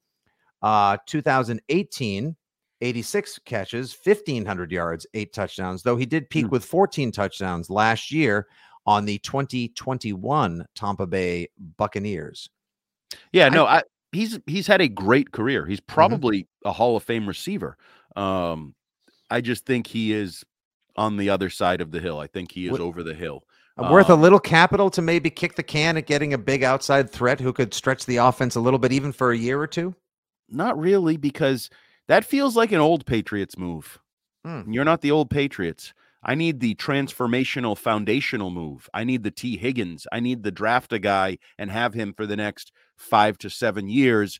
[0.61, 2.35] uh, 2018,
[2.81, 6.51] 86 catches, 1,500 yards, eight touchdowns, though he did peak Hmm.
[6.51, 8.45] with 14 touchdowns last year
[8.87, 12.49] on the 2021 Tampa Bay Buccaneers.
[13.31, 15.65] yeah, no, I, he's he's had a great career.
[15.65, 15.93] He's Mm-hmm.
[15.93, 17.77] probably a Hall of Fame receiver.
[18.15, 18.73] Um,
[19.29, 20.43] I just think he is
[20.95, 22.19] on the other side of the hill.
[22.19, 23.43] I think he is What- over the hill.
[23.77, 26.63] Uh, Worth a Um, little capital to maybe kick the can at getting a big
[26.63, 29.67] outside threat who could stretch the offense a little bit, even for a year or
[29.67, 29.93] two.
[30.49, 31.69] not really, because
[32.07, 33.99] that feels like an old Patriots move.
[34.45, 34.71] Hmm.
[34.71, 35.93] You're not the old Patriots.
[36.23, 38.89] I need the transformational foundational move.
[38.93, 40.07] I need the Tee Higgins.
[40.11, 43.87] I need the draft a guy and have him for the next five to seven
[43.87, 44.39] years.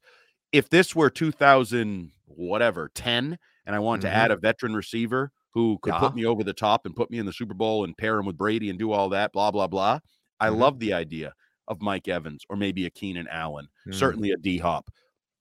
[0.51, 4.05] If this were 2000, whatever, 10, and I want Mhm.
[4.05, 7.17] to add a veteran receiver who could put me over the top and put me
[7.19, 9.67] in the Super Bowl and pair him with Brady and do all that, blah, blah,
[9.67, 9.99] blah.
[10.39, 10.57] I Mhm.
[10.57, 11.33] love the idea
[11.67, 13.93] of Mike Evans or maybe a Keenan Allen, Mm.
[13.95, 14.89] certainly a D Hop.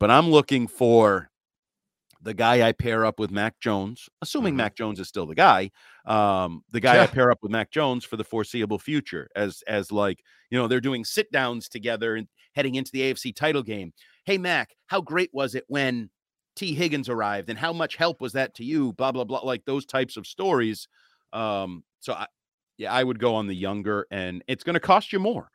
[0.00, 1.30] But I'm looking for
[2.26, 4.58] the guy I pair up with Mac Jones, assuming Mhm.
[4.58, 5.70] Mac Jones is still the guy,
[6.06, 9.92] um, the guy I pair up with Mac Jones for the foreseeable future, as as
[9.92, 13.94] like you know they're doing sit downs together and heading into the AFC title game.
[14.26, 16.10] Hey Mac, how great was it when
[16.56, 18.92] Tee Higgins arrived, and how much help was that to you?
[18.94, 20.88] Blah blah blah, like those types of stories.
[21.32, 22.26] Um, so I,
[22.78, 25.50] yeah, I would go on the younger, and it's going to cost you more.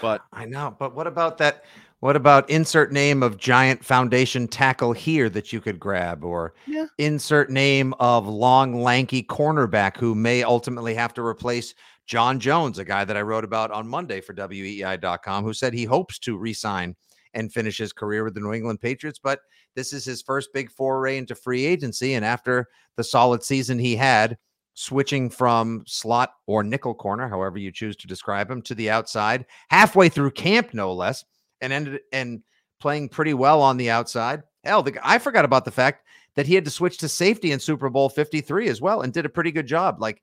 [0.00, 0.74] But- I know.
[0.78, 1.64] But what about that?
[2.00, 6.86] What about insert name of giant foundation tackle here that you could grab, or Yeah.
[6.96, 11.74] insert name of long, lanky cornerback who may ultimately have to replace
[12.06, 15.84] John Jones, a guy that I wrote about on Monday for WEEI.com, who said he
[15.84, 16.96] hopes to resign
[17.34, 19.20] and finish his career with the New England Patriots.
[19.22, 19.40] But
[19.76, 22.14] this is his first big foray into free agency.
[22.14, 22.66] And after
[22.96, 24.38] the solid season he had,
[24.74, 29.46] switching from slot or nickel corner, however you choose to describe him, to the outside,
[29.68, 31.24] halfway through camp, no less,
[31.60, 32.42] and ended and
[32.80, 34.42] playing pretty well on the outside.
[34.64, 36.06] Hell, the, I forgot about the fact
[36.36, 39.26] that he had to switch to safety in Super Bowl 53 as well and did
[39.26, 40.00] a pretty good job.
[40.00, 40.22] Like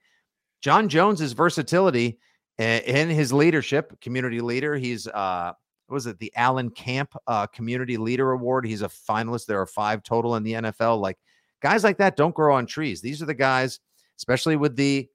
[0.62, 2.20] John Jones's versatility
[2.60, 4.76] a- and his leadership, community leader.
[4.76, 5.54] He's uh
[5.88, 8.66] what was it the Allen Camp uh community leader award.
[8.66, 9.46] He's a finalist.
[9.46, 11.00] There are five total in the NFL.
[11.00, 11.18] Like
[11.62, 13.02] guys like that don't grow on trees.
[13.02, 13.80] These are the guys,
[14.18, 15.08] especially with the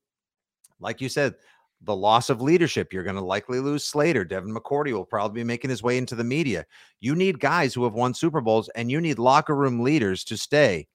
[0.81, 1.35] like you said,
[1.85, 2.93] the loss of leadership.
[2.93, 4.25] You're going to likely lose Slater.
[4.25, 6.65] Devin McCourty will probably be making his way into the media.
[7.01, 10.37] You need guys who have won Super Bowls and you need locker room leaders to
[10.37, 10.89] stay.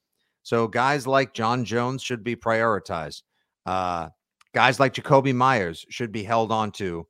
[0.44, 3.24] So guys like John Jones should be prioritized.
[3.66, 4.10] Uh,
[4.54, 7.06] guys like Jakobi Meyers should be held on to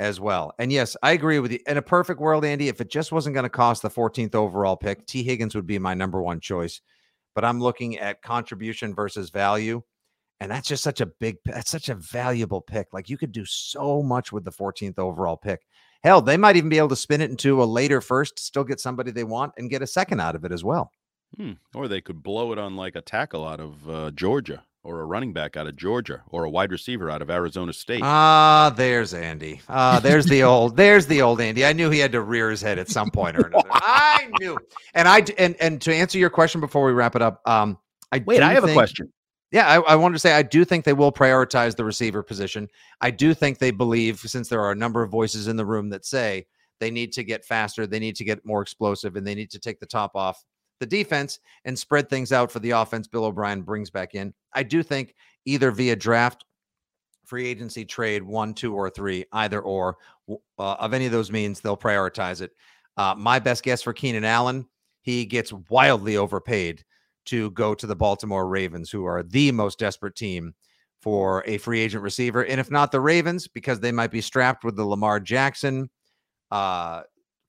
[0.00, 0.52] as well.
[0.58, 1.60] And yes, I agree with you.
[1.66, 4.76] In a perfect world, Andy, if it just wasn't going to cost the 14th overall
[4.76, 6.80] pick, Tee Higgins would be my number one choice.
[7.34, 9.82] But I'm looking at contribution versus value.
[10.40, 12.88] And that's just such a big, that's such a valuable pick.
[12.92, 15.66] Like you could do so much with the 14th overall pick.
[16.02, 18.80] Hell, they might even be able to spin it into a later first, still get
[18.80, 20.90] somebody they want and get a second out of it as well.
[21.36, 21.52] Hmm.
[21.74, 25.04] Or they could blow it on like a tackle out of uh, Georgia, or a
[25.04, 28.00] running back out of Georgia, or a wide receiver out of Arizona State.
[28.02, 29.60] Ah, there's Andy.
[29.68, 31.64] Ah, there's the old, there's the old Andy.
[31.66, 33.68] I knew he had to rear his head at some point or another.
[33.72, 34.56] I knew.
[34.94, 37.78] And I and and to answer your question before we wrap it up, um,
[38.10, 39.12] I Wait, I have a question.
[39.52, 42.68] Yeah, I, I wanted to say I do think they will prioritize the receiver position.
[43.00, 45.88] I do think they believe, since there are a number of voices in the room
[45.90, 46.46] that say
[46.78, 49.58] they need to get faster, they need to get more explosive, and they need to
[49.58, 50.44] take the top off
[50.78, 53.08] the defense and spread things out for the offense.
[53.08, 54.32] Bill O'Brien brings back in.
[54.54, 56.44] I do think either via draft,
[57.26, 59.98] free agency, trade, one, two, or three, either or
[60.30, 62.52] uh, of any of those means, they'll prioritize it.
[62.96, 64.66] Uh, my best guess for Keenan Allen,
[65.02, 66.84] he gets wildly overpaid
[67.30, 70.54] to go to the Baltimore Ravens, who are the most desperate team
[71.00, 72.44] for a free agent receiver.
[72.44, 75.88] And if not the Ravens, because they might be strapped with the Lamar Jackson
[76.50, 77.02] uh,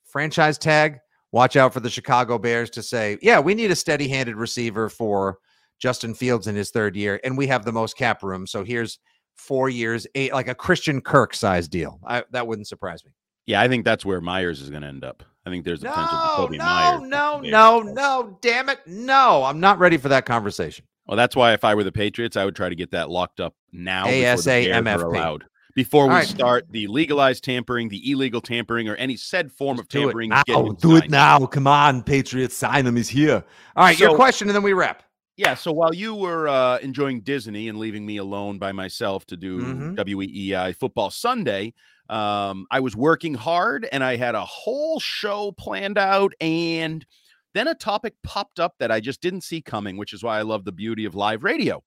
[0.06, 1.00] franchise tag,
[1.32, 4.88] watch out for the Chicago Bears to say, yeah, we need a steady handed receiver
[4.88, 5.38] for
[5.80, 7.20] Justin Fields in his third year.
[7.24, 8.48] And we have the most cap room.
[8.48, 9.00] So here's
[9.36, 12.00] four years, eight, like a Christian Kirk size deal.
[12.06, 13.12] I, that wouldn't surprise me.
[13.46, 15.24] Yeah, I think that's where Meyers is going to end up.
[15.46, 17.02] I think there's a potential for Jakobi no, Meyers.
[17.10, 17.52] no, Yeah.
[17.52, 18.80] no, no, damn it.
[18.86, 20.86] No, I'm not ready for that conversation.
[21.08, 23.40] Well, that's why if I were the Patriots, I would try to get that locked
[23.40, 24.04] up now.
[24.06, 25.04] before the Bears are ASAMFP.
[25.04, 25.46] allowed.
[25.74, 26.28] Before we right.
[26.28, 30.30] start the legalized tampering, the illegal tampering, or any said form of Do it tampering,
[30.30, 30.44] now.
[30.80, 31.46] Do it now.
[31.46, 32.56] Come on, Patriots.
[32.58, 32.96] Sign him.
[32.98, 33.44] He's here.
[33.76, 35.04] All right, your question, and then we wrap.
[35.38, 35.56] Yeah.
[35.56, 39.62] So while you were uh, enjoying Disney and leaving me alone by myself to do
[39.62, 39.96] Mhm.
[39.98, 41.74] WEEI Football Sunday,
[42.12, 46.34] um, I was working hard and I had a whole show planned out.
[46.42, 47.06] And
[47.54, 50.42] then a topic popped up that I just didn't see coming, which is why I
[50.44, 51.82] love the beauty of live radio.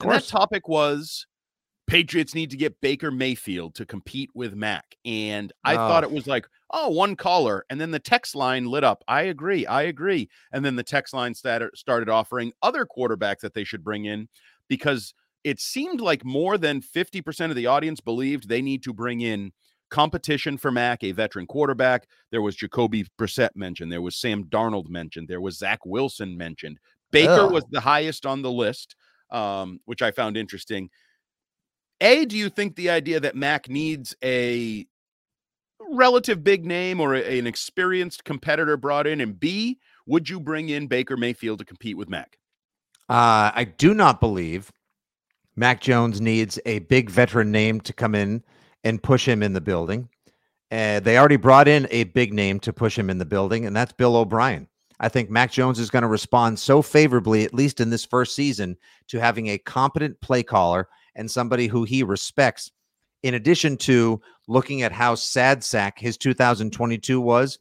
[0.00, 1.26] And that topic was
[1.86, 4.84] Patriots need to get Baker Mayfield to compete with Mac.
[5.04, 6.08] And I thought Oh.
[6.08, 7.64] it was like, oh, one caller.
[7.70, 9.02] And then the text line lit up.
[9.08, 9.64] I agree.
[9.64, 10.28] I agree.
[10.52, 14.28] And then the text line started, started offering other quarterbacks that they should bring in
[14.68, 15.14] because
[15.44, 19.52] it seemed like more than 50% of the audience believed they need to bring in
[19.90, 22.06] competition for Mac, a veteran quarterback.
[22.30, 23.90] There was Jacoby Brissett mentioned.
[23.90, 25.28] There was Sam Darnold mentioned.
[25.28, 26.78] There was Zach Wilson mentioned.
[27.10, 27.52] Baker Ugh.
[27.52, 28.94] was the highest on the list,
[29.30, 30.90] um, which I found interesting.
[32.00, 34.86] A, do you think the idea that Mac needs a
[35.90, 39.20] relative big name or a- an experienced competitor brought in?
[39.20, 42.38] And B, Would you bring in Baker Mayfield to compete with Mac?
[43.10, 44.72] Uh, I do not believe
[45.54, 48.42] Mac Jones needs a big veteran name to come in
[48.84, 50.08] and push him in the building.
[50.70, 53.74] Uh, they already brought in a big name to push him in the building, and
[53.74, 54.68] that's Bill O'Brien.
[55.00, 58.34] I think Mac Jones is going to respond so favorably, at least in this first
[58.34, 58.76] season,
[59.08, 62.70] to having a competent play caller and somebody who he respects.
[63.22, 67.58] In addition to looking at how sad sack his 2022 was,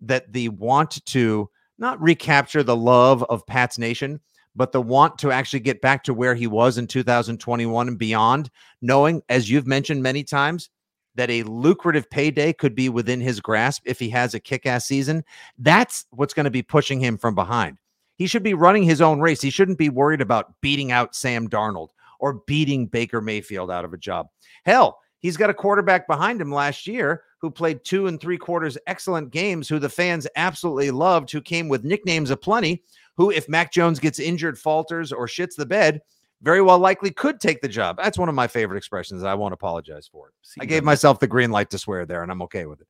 [0.00, 1.48] that the want to
[1.78, 4.20] not recapture the love of Pat's Nation,
[4.54, 8.50] but the want to actually get back to where he was in 2021 and beyond,
[8.80, 10.70] knowing, as you've mentioned many times,
[11.14, 14.86] that a lucrative payday could be within his grasp if he has a kick ass
[14.86, 15.22] season.
[15.58, 17.78] That's what's going to be pushing him from behind.
[18.16, 19.42] He should be running his own race.
[19.42, 21.88] He shouldn't be worried about beating out Sam Darnold
[22.18, 24.28] or beating Baker Mayfield out of a job.
[24.64, 28.76] Hell, he's got a quarterback behind him last year who played two and three quarters
[28.86, 32.82] excellent games, who the fans absolutely loved, who came with nicknames aplenty,
[33.16, 36.02] who, if Mac Jones gets injured, falters, or shits the bed,
[36.42, 37.96] very well likely could take the job.
[37.96, 39.22] That's one of my favorite expressions.
[39.22, 40.34] I won't apologize for it.
[40.42, 42.86] Seemed I gave myself the green light to swear there, and I'm okay with it.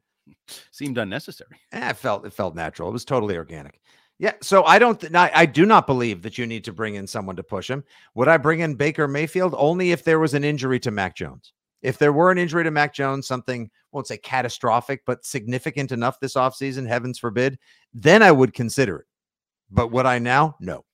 [0.71, 1.61] Seemed unnecessary.
[1.73, 2.89] Eh, it felt it felt natural.
[2.89, 3.81] It was totally organic.
[4.19, 5.01] Yeah, so I don't.
[5.01, 7.69] Th- I, I do not believe that you need to bring in someone to push
[7.69, 7.83] him.
[8.15, 11.53] Would I bring in Baker Mayfield only if there was an injury to Mac Jones?
[11.83, 16.21] If there were an injury to Mac Jones, something won't say catastrophic, but significant enough
[16.21, 17.59] this offseason, heavens forbid,
[17.93, 19.07] then I would consider it.
[19.71, 20.57] But would I now?
[20.61, 20.85] No.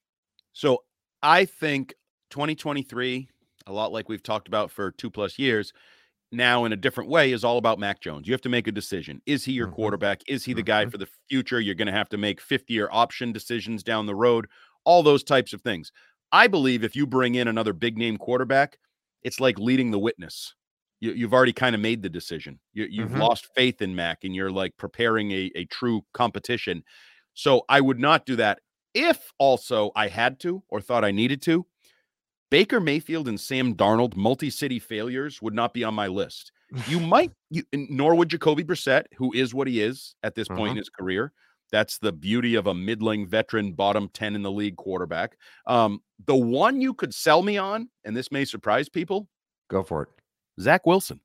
[0.53, 0.83] So
[1.23, 1.95] I think
[2.31, 3.29] 2023,
[3.67, 5.73] a lot like we've talked about for two plus years,
[6.31, 8.27] now in a different way is all about Mac Jones.
[8.27, 9.21] You have to make a decision.
[9.27, 9.77] Is he your mm-hmm.
[9.77, 10.23] quarterback?
[10.27, 10.91] Is he the guy mm-hmm.
[10.91, 11.61] for the future?
[11.61, 14.47] You're going to have to make 50 year option decisions down the road,
[14.85, 15.93] all those types of things.
[16.31, 18.79] I believe if you bring in another big name quarterback,
[19.23, 20.55] it's like leading the witness.
[21.01, 22.59] You, have already kind of made the decision.
[22.73, 23.21] You, have mm-hmm.
[23.21, 26.83] lost faith in Mac and you're like preparing a, a true competition.
[27.35, 28.61] So I would not do that.
[28.95, 31.67] If also I had to or thought I needed to,
[32.51, 36.53] Baker Mayfield and Sam Darnold, multi city failures, would not be on my list.
[36.89, 40.61] You might, you, nor would Jacoby Brissett, who is what he is at this point
[40.61, 40.71] uh-huh.
[40.71, 41.33] in his career.
[41.71, 45.37] That's the beauty of a middling veteran, bottom 10 in the league quarterback.
[45.67, 49.29] Um, the one you could sell me on, and this may surprise people.
[49.69, 50.09] Go for it.
[50.61, 51.21] Zach Wilson.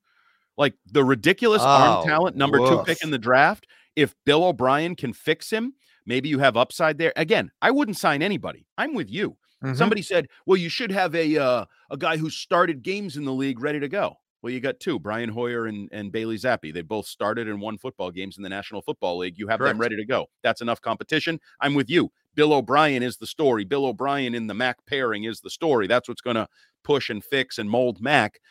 [0.58, 2.70] Like the ridiculous oh, arm talent, number woof.
[2.70, 3.68] two pick in the draft.
[3.96, 5.74] If Bill O'Brien can fix him,
[6.06, 7.14] maybe you have upside there.
[7.16, 8.68] Again, I wouldn't sign anybody.
[8.78, 9.38] I'm with you.
[9.64, 9.76] Mm-hmm.
[9.76, 13.34] Somebody said, "Well, you should have a uh, a guy who started games in the
[13.34, 16.74] league ready to go." Well, you got two, Brian Hoyer and, and Bailey Zappe.
[16.74, 19.38] They both started and won football games in the National Football League.
[19.38, 19.76] You have Correct.
[19.76, 20.26] them ready to go.
[20.44, 21.40] That's enough competition.
[21.62, 22.12] I'm with you.
[22.36, 23.64] Bill O'Brien is the story.
[23.64, 25.88] Bill O'Brien in the Mac pairing is the story.
[25.88, 26.48] That's what's going to
[26.84, 28.42] push and fix and mold Mac.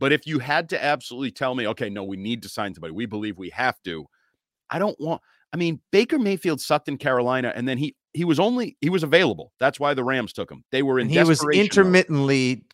[0.00, 2.92] But if you had to absolutely tell me, okay, no, we need to sign somebody,
[2.92, 4.06] we believe we have to.
[4.68, 5.20] I don't want.
[5.52, 9.02] I mean, Baker Mayfield sucked in Carolina, and then he he was only he was
[9.02, 9.52] available.
[9.60, 10.64] That's why the Rams took him.
[10.72, 11.06] They were in.
[11.06, 12.64] And he was intermittently mode.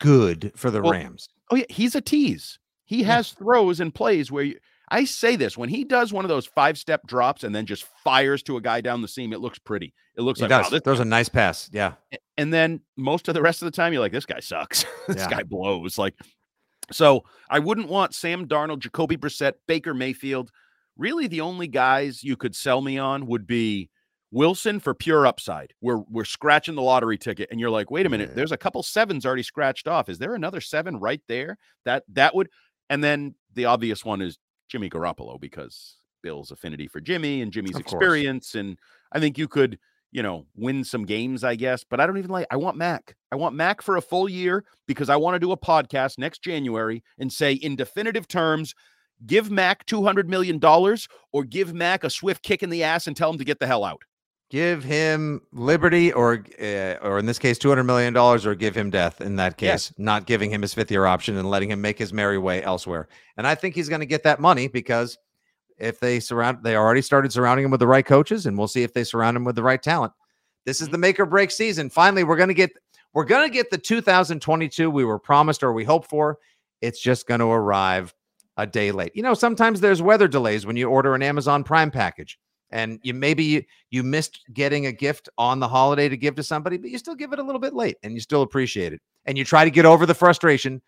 [0.00, 1.28] good for the well, Rams.
[1.50, 2.58] Oh yeah, he's a tease.
[2.84, 4.58] He has throws and plays where you,
[4.88, 7.84] I say this when he does one of those five step drops and then just
[8.04, 9.32] fires to a guy down the seam.
[9.32, 9.92] It looks pretty.
[10.16, 10.72] It looks he like does.
[10.72, 11.68] Wow, there's a nice pass.
[11.72, 11.94] Yeah.
[12.36, 14.84] And then most of the rest of the time, you're like, this guy sucks.
[15.08, 15.28] this yeah.
[15.28, 15.98] guy blows.
[15.98, 16.14] Like,
[16.92, 20.50] so I wouldn't want Sam Darnold, Jacoby Brissett, Baker Mayfield.
[20.96, 23.90] Really, the only guys you could sell me on would be
[24.30, 25.72] Wilson for pure upside.
[25.80, 28.82] We're we're scratching the lottery ticket, and you're like, wait a minute, there's a couple
[28.82, 30.08] sevens already scratched off.
[30.08, 31.58] Is there another seven right there?
[31.84, 32.48] That that would,
[32.90, 37.78] and then the obvious one is Jimmy Garoppolo because Bill's affinity for Jimmy and Jimmy's
[37.78, 38.78] experience, and
[39.12, 39.78] I think you could,
[40.12, 41.84] you know, win some games, I guess.
[41.84, 42.46] But I don't even like.
[42.50, 43.14] I want Mac.
[43.32, 46.42] I want Mac for a full year because I want to do a podcast next
[46.42, 48.74] January and say in definitive terms
[49.24, 50.60] give Mac $200 million
[51.32, 53.66] or give Mac a swift kick in the ass and tell him to get the
[53.66, 54.02] hell out
[54.50, 58.90] give him liberty or uh, or in this case 200 million dollars or give him
[58.90, 61.98] death in that case not giving him his fifth year option and letting him make
[61.98, 65.18] his merry way elsewhere and i think he's going to get that money because
[65.78, 68.82] if they surround they already started surrounding him with the right coaches and we'll see
[68.82, 70.12] if they surround him with the right talent.
[70.64, 70.92] This is mm-hmm.
[70.92, 71.90] the make or break season.
[71.90, 72.70] Finally we're going to get
[73.12, 76.38] we're going to get the 2022 we were promised or we hoped for.
[76.80, 78.14] It's just going to arrive
[78.56, 79.12] a day late.
[79.14, 82.38] You know sometimes there's weather delays when you order an amazon prime package
[82.70, 86.42] and you maybe you, you missed getting a gift on the holiday to give to
[86.42, 89.00] somebody but you still give it a little bit late and you still appreciate it.
[89.26, 90.80] And you try to get over the frustration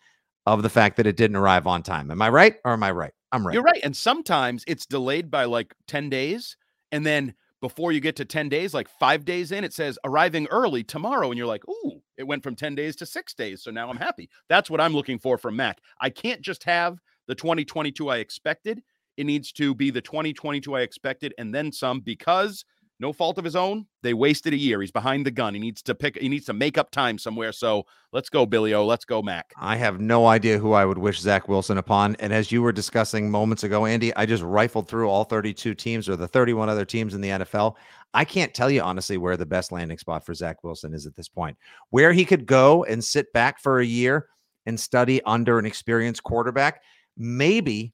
[0.47, 2.11] of the fact that it didn't arrive on time.
[2.11, 3.55] Am i right or am i right i'm right.
[3.55, 6.57] You're right and sometimes it's delayed by like 10 days
[6.93, 10.47] and then before you get to 10 days like five days in it says arriving
[10.51, 13.70] early tomorrow and you're like ooh it went from 10 days to six days so
[13.70, 14.29] now i'm happy.
[14.49, 15.81] That's what i'm looking for from mac.
[16.01, 18.83] I can't just have the 2022 i expected.
[19.18, 22.64] It needs to be the 2022 I expected and then some because
[23.01, 23.86] no fault of his own.
[24.03, 24.80] They wasted a year.
[24.80, 25.55] He's behind the gun.
[25.55, 26.18] He needs to pick.
[26.18, 27.53] He needs to make up time somewhere.
[27.53, 28.84] So let's go, Billy O.
[28.84, 29.53] Let's go, Mac.
[29.57, 32.16] I have no idea who I would wish Zach Wilson upon.
[32.16, 36.09] And as you were discussing moments ago, Andy, I just rifled through all 32 teams
[36.09, 37.76] or the 31 other teams in the NFL.
[38.14, 41.14] I can't tell you honestly where the best landing spot for Zach Wilson is at
[41.14, 41.57] this point.
[41.90, 44.26] Where he could go and sit back for a year
[44.66, 46.82] and study under an experienced quarterback.
[47.16, 47.92] Maybe,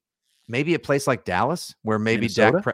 [0.49, 2.53] maybe a place like Dallas, where maybe Minnesota?
[2.53, 2.63] Dak.
[2.63, 2.73] Pre-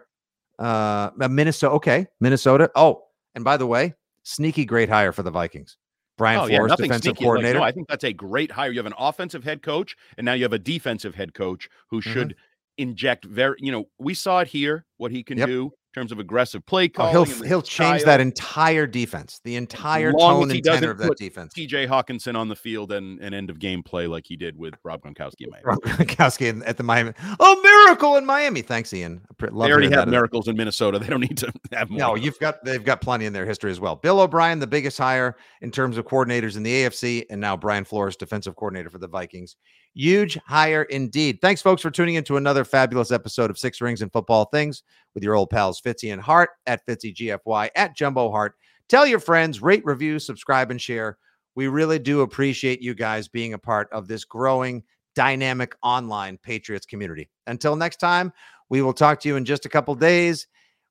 [0.60, 1.74] uh, Minnesota.
[1.74, 2.70] Okay, Minnesota.
[2.74, 3.02] Oh,
[3.34, 5.76] and by the way, sneaky great hire for the Vikings.
[6.18, 7.24] Brian Oh Flores, nothing defensive sneaky.
[7.24, 7.58] Like, coordinator.
[7.60, 8.70] no, I think that's a great hire.
[8.70, 12.00] You have an offensive head coach, and now you have a defensive head coach who
[12.00, 12.12] Mm-hmm.
[12.12, 12.36] should
[12.78, 13.56] inject very.
[13.58, 15.48] You know, we saw it here what he can Yep.
[15.48, 20.50] do terms of aggressive play Oh, he'll he'll change that entire defense, the entire tone
[20.50, 21.52] and tenor of that defense.
[21.54, 24.74] TJ Hockenson on the field and, and end of game play like he did with
[24.84, 25.42] Rob Gronkowski.
[25.42, 25.64] in Miami.
[25.64, 27.12] Rob Gronkowski at the Miami.
[27.38, 28.62] Oh, miracle in Miami!
[28.62, 29.20] Thanks, Ian.
[29.40, 30.98] Love They already have miracles in Minnesota.
[30.98, 31.98] They don't need to have more.
[31.98, 33.96] No, you've got they've got plenty in their history as well.
[33.96, 37.84] Bill O'Brien, the biggest hire in terms of coordinators in the AFC, and now Brian
[37.84, 39.56] Flores, defensive coordinator for the Vikings.
[39.94, 41.40] Huge hire indeed.
[41.40, 44.84] Thanks, folks, for tuning in to another fabulous episode of Six Rings and Football Things
[45.14, 48.54] with your old pals Fitzy and Hart at Fitzy GFY at Jumbo Hart.
[48.88, 51.18] Tell your friends, rate, review, subscribe, and share.
[51.56, 54.84] We really do appreciate you guys being a part of this growing,
[55.14, 57.28] dynamic online Patriots community.
[57.48, 58.32] Until next time,
[58.68, 60.46] we will talk to you in just a couple days.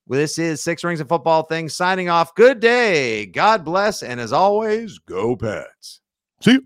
[0.08, 2.36] This is Six Rings and Football Things signing off.
[2.36, 3.28] Good day.
[3.28, 4.04] God bless.
[4.04, 6.02] And as always, go Pats.
[6.42, 6.66] See you.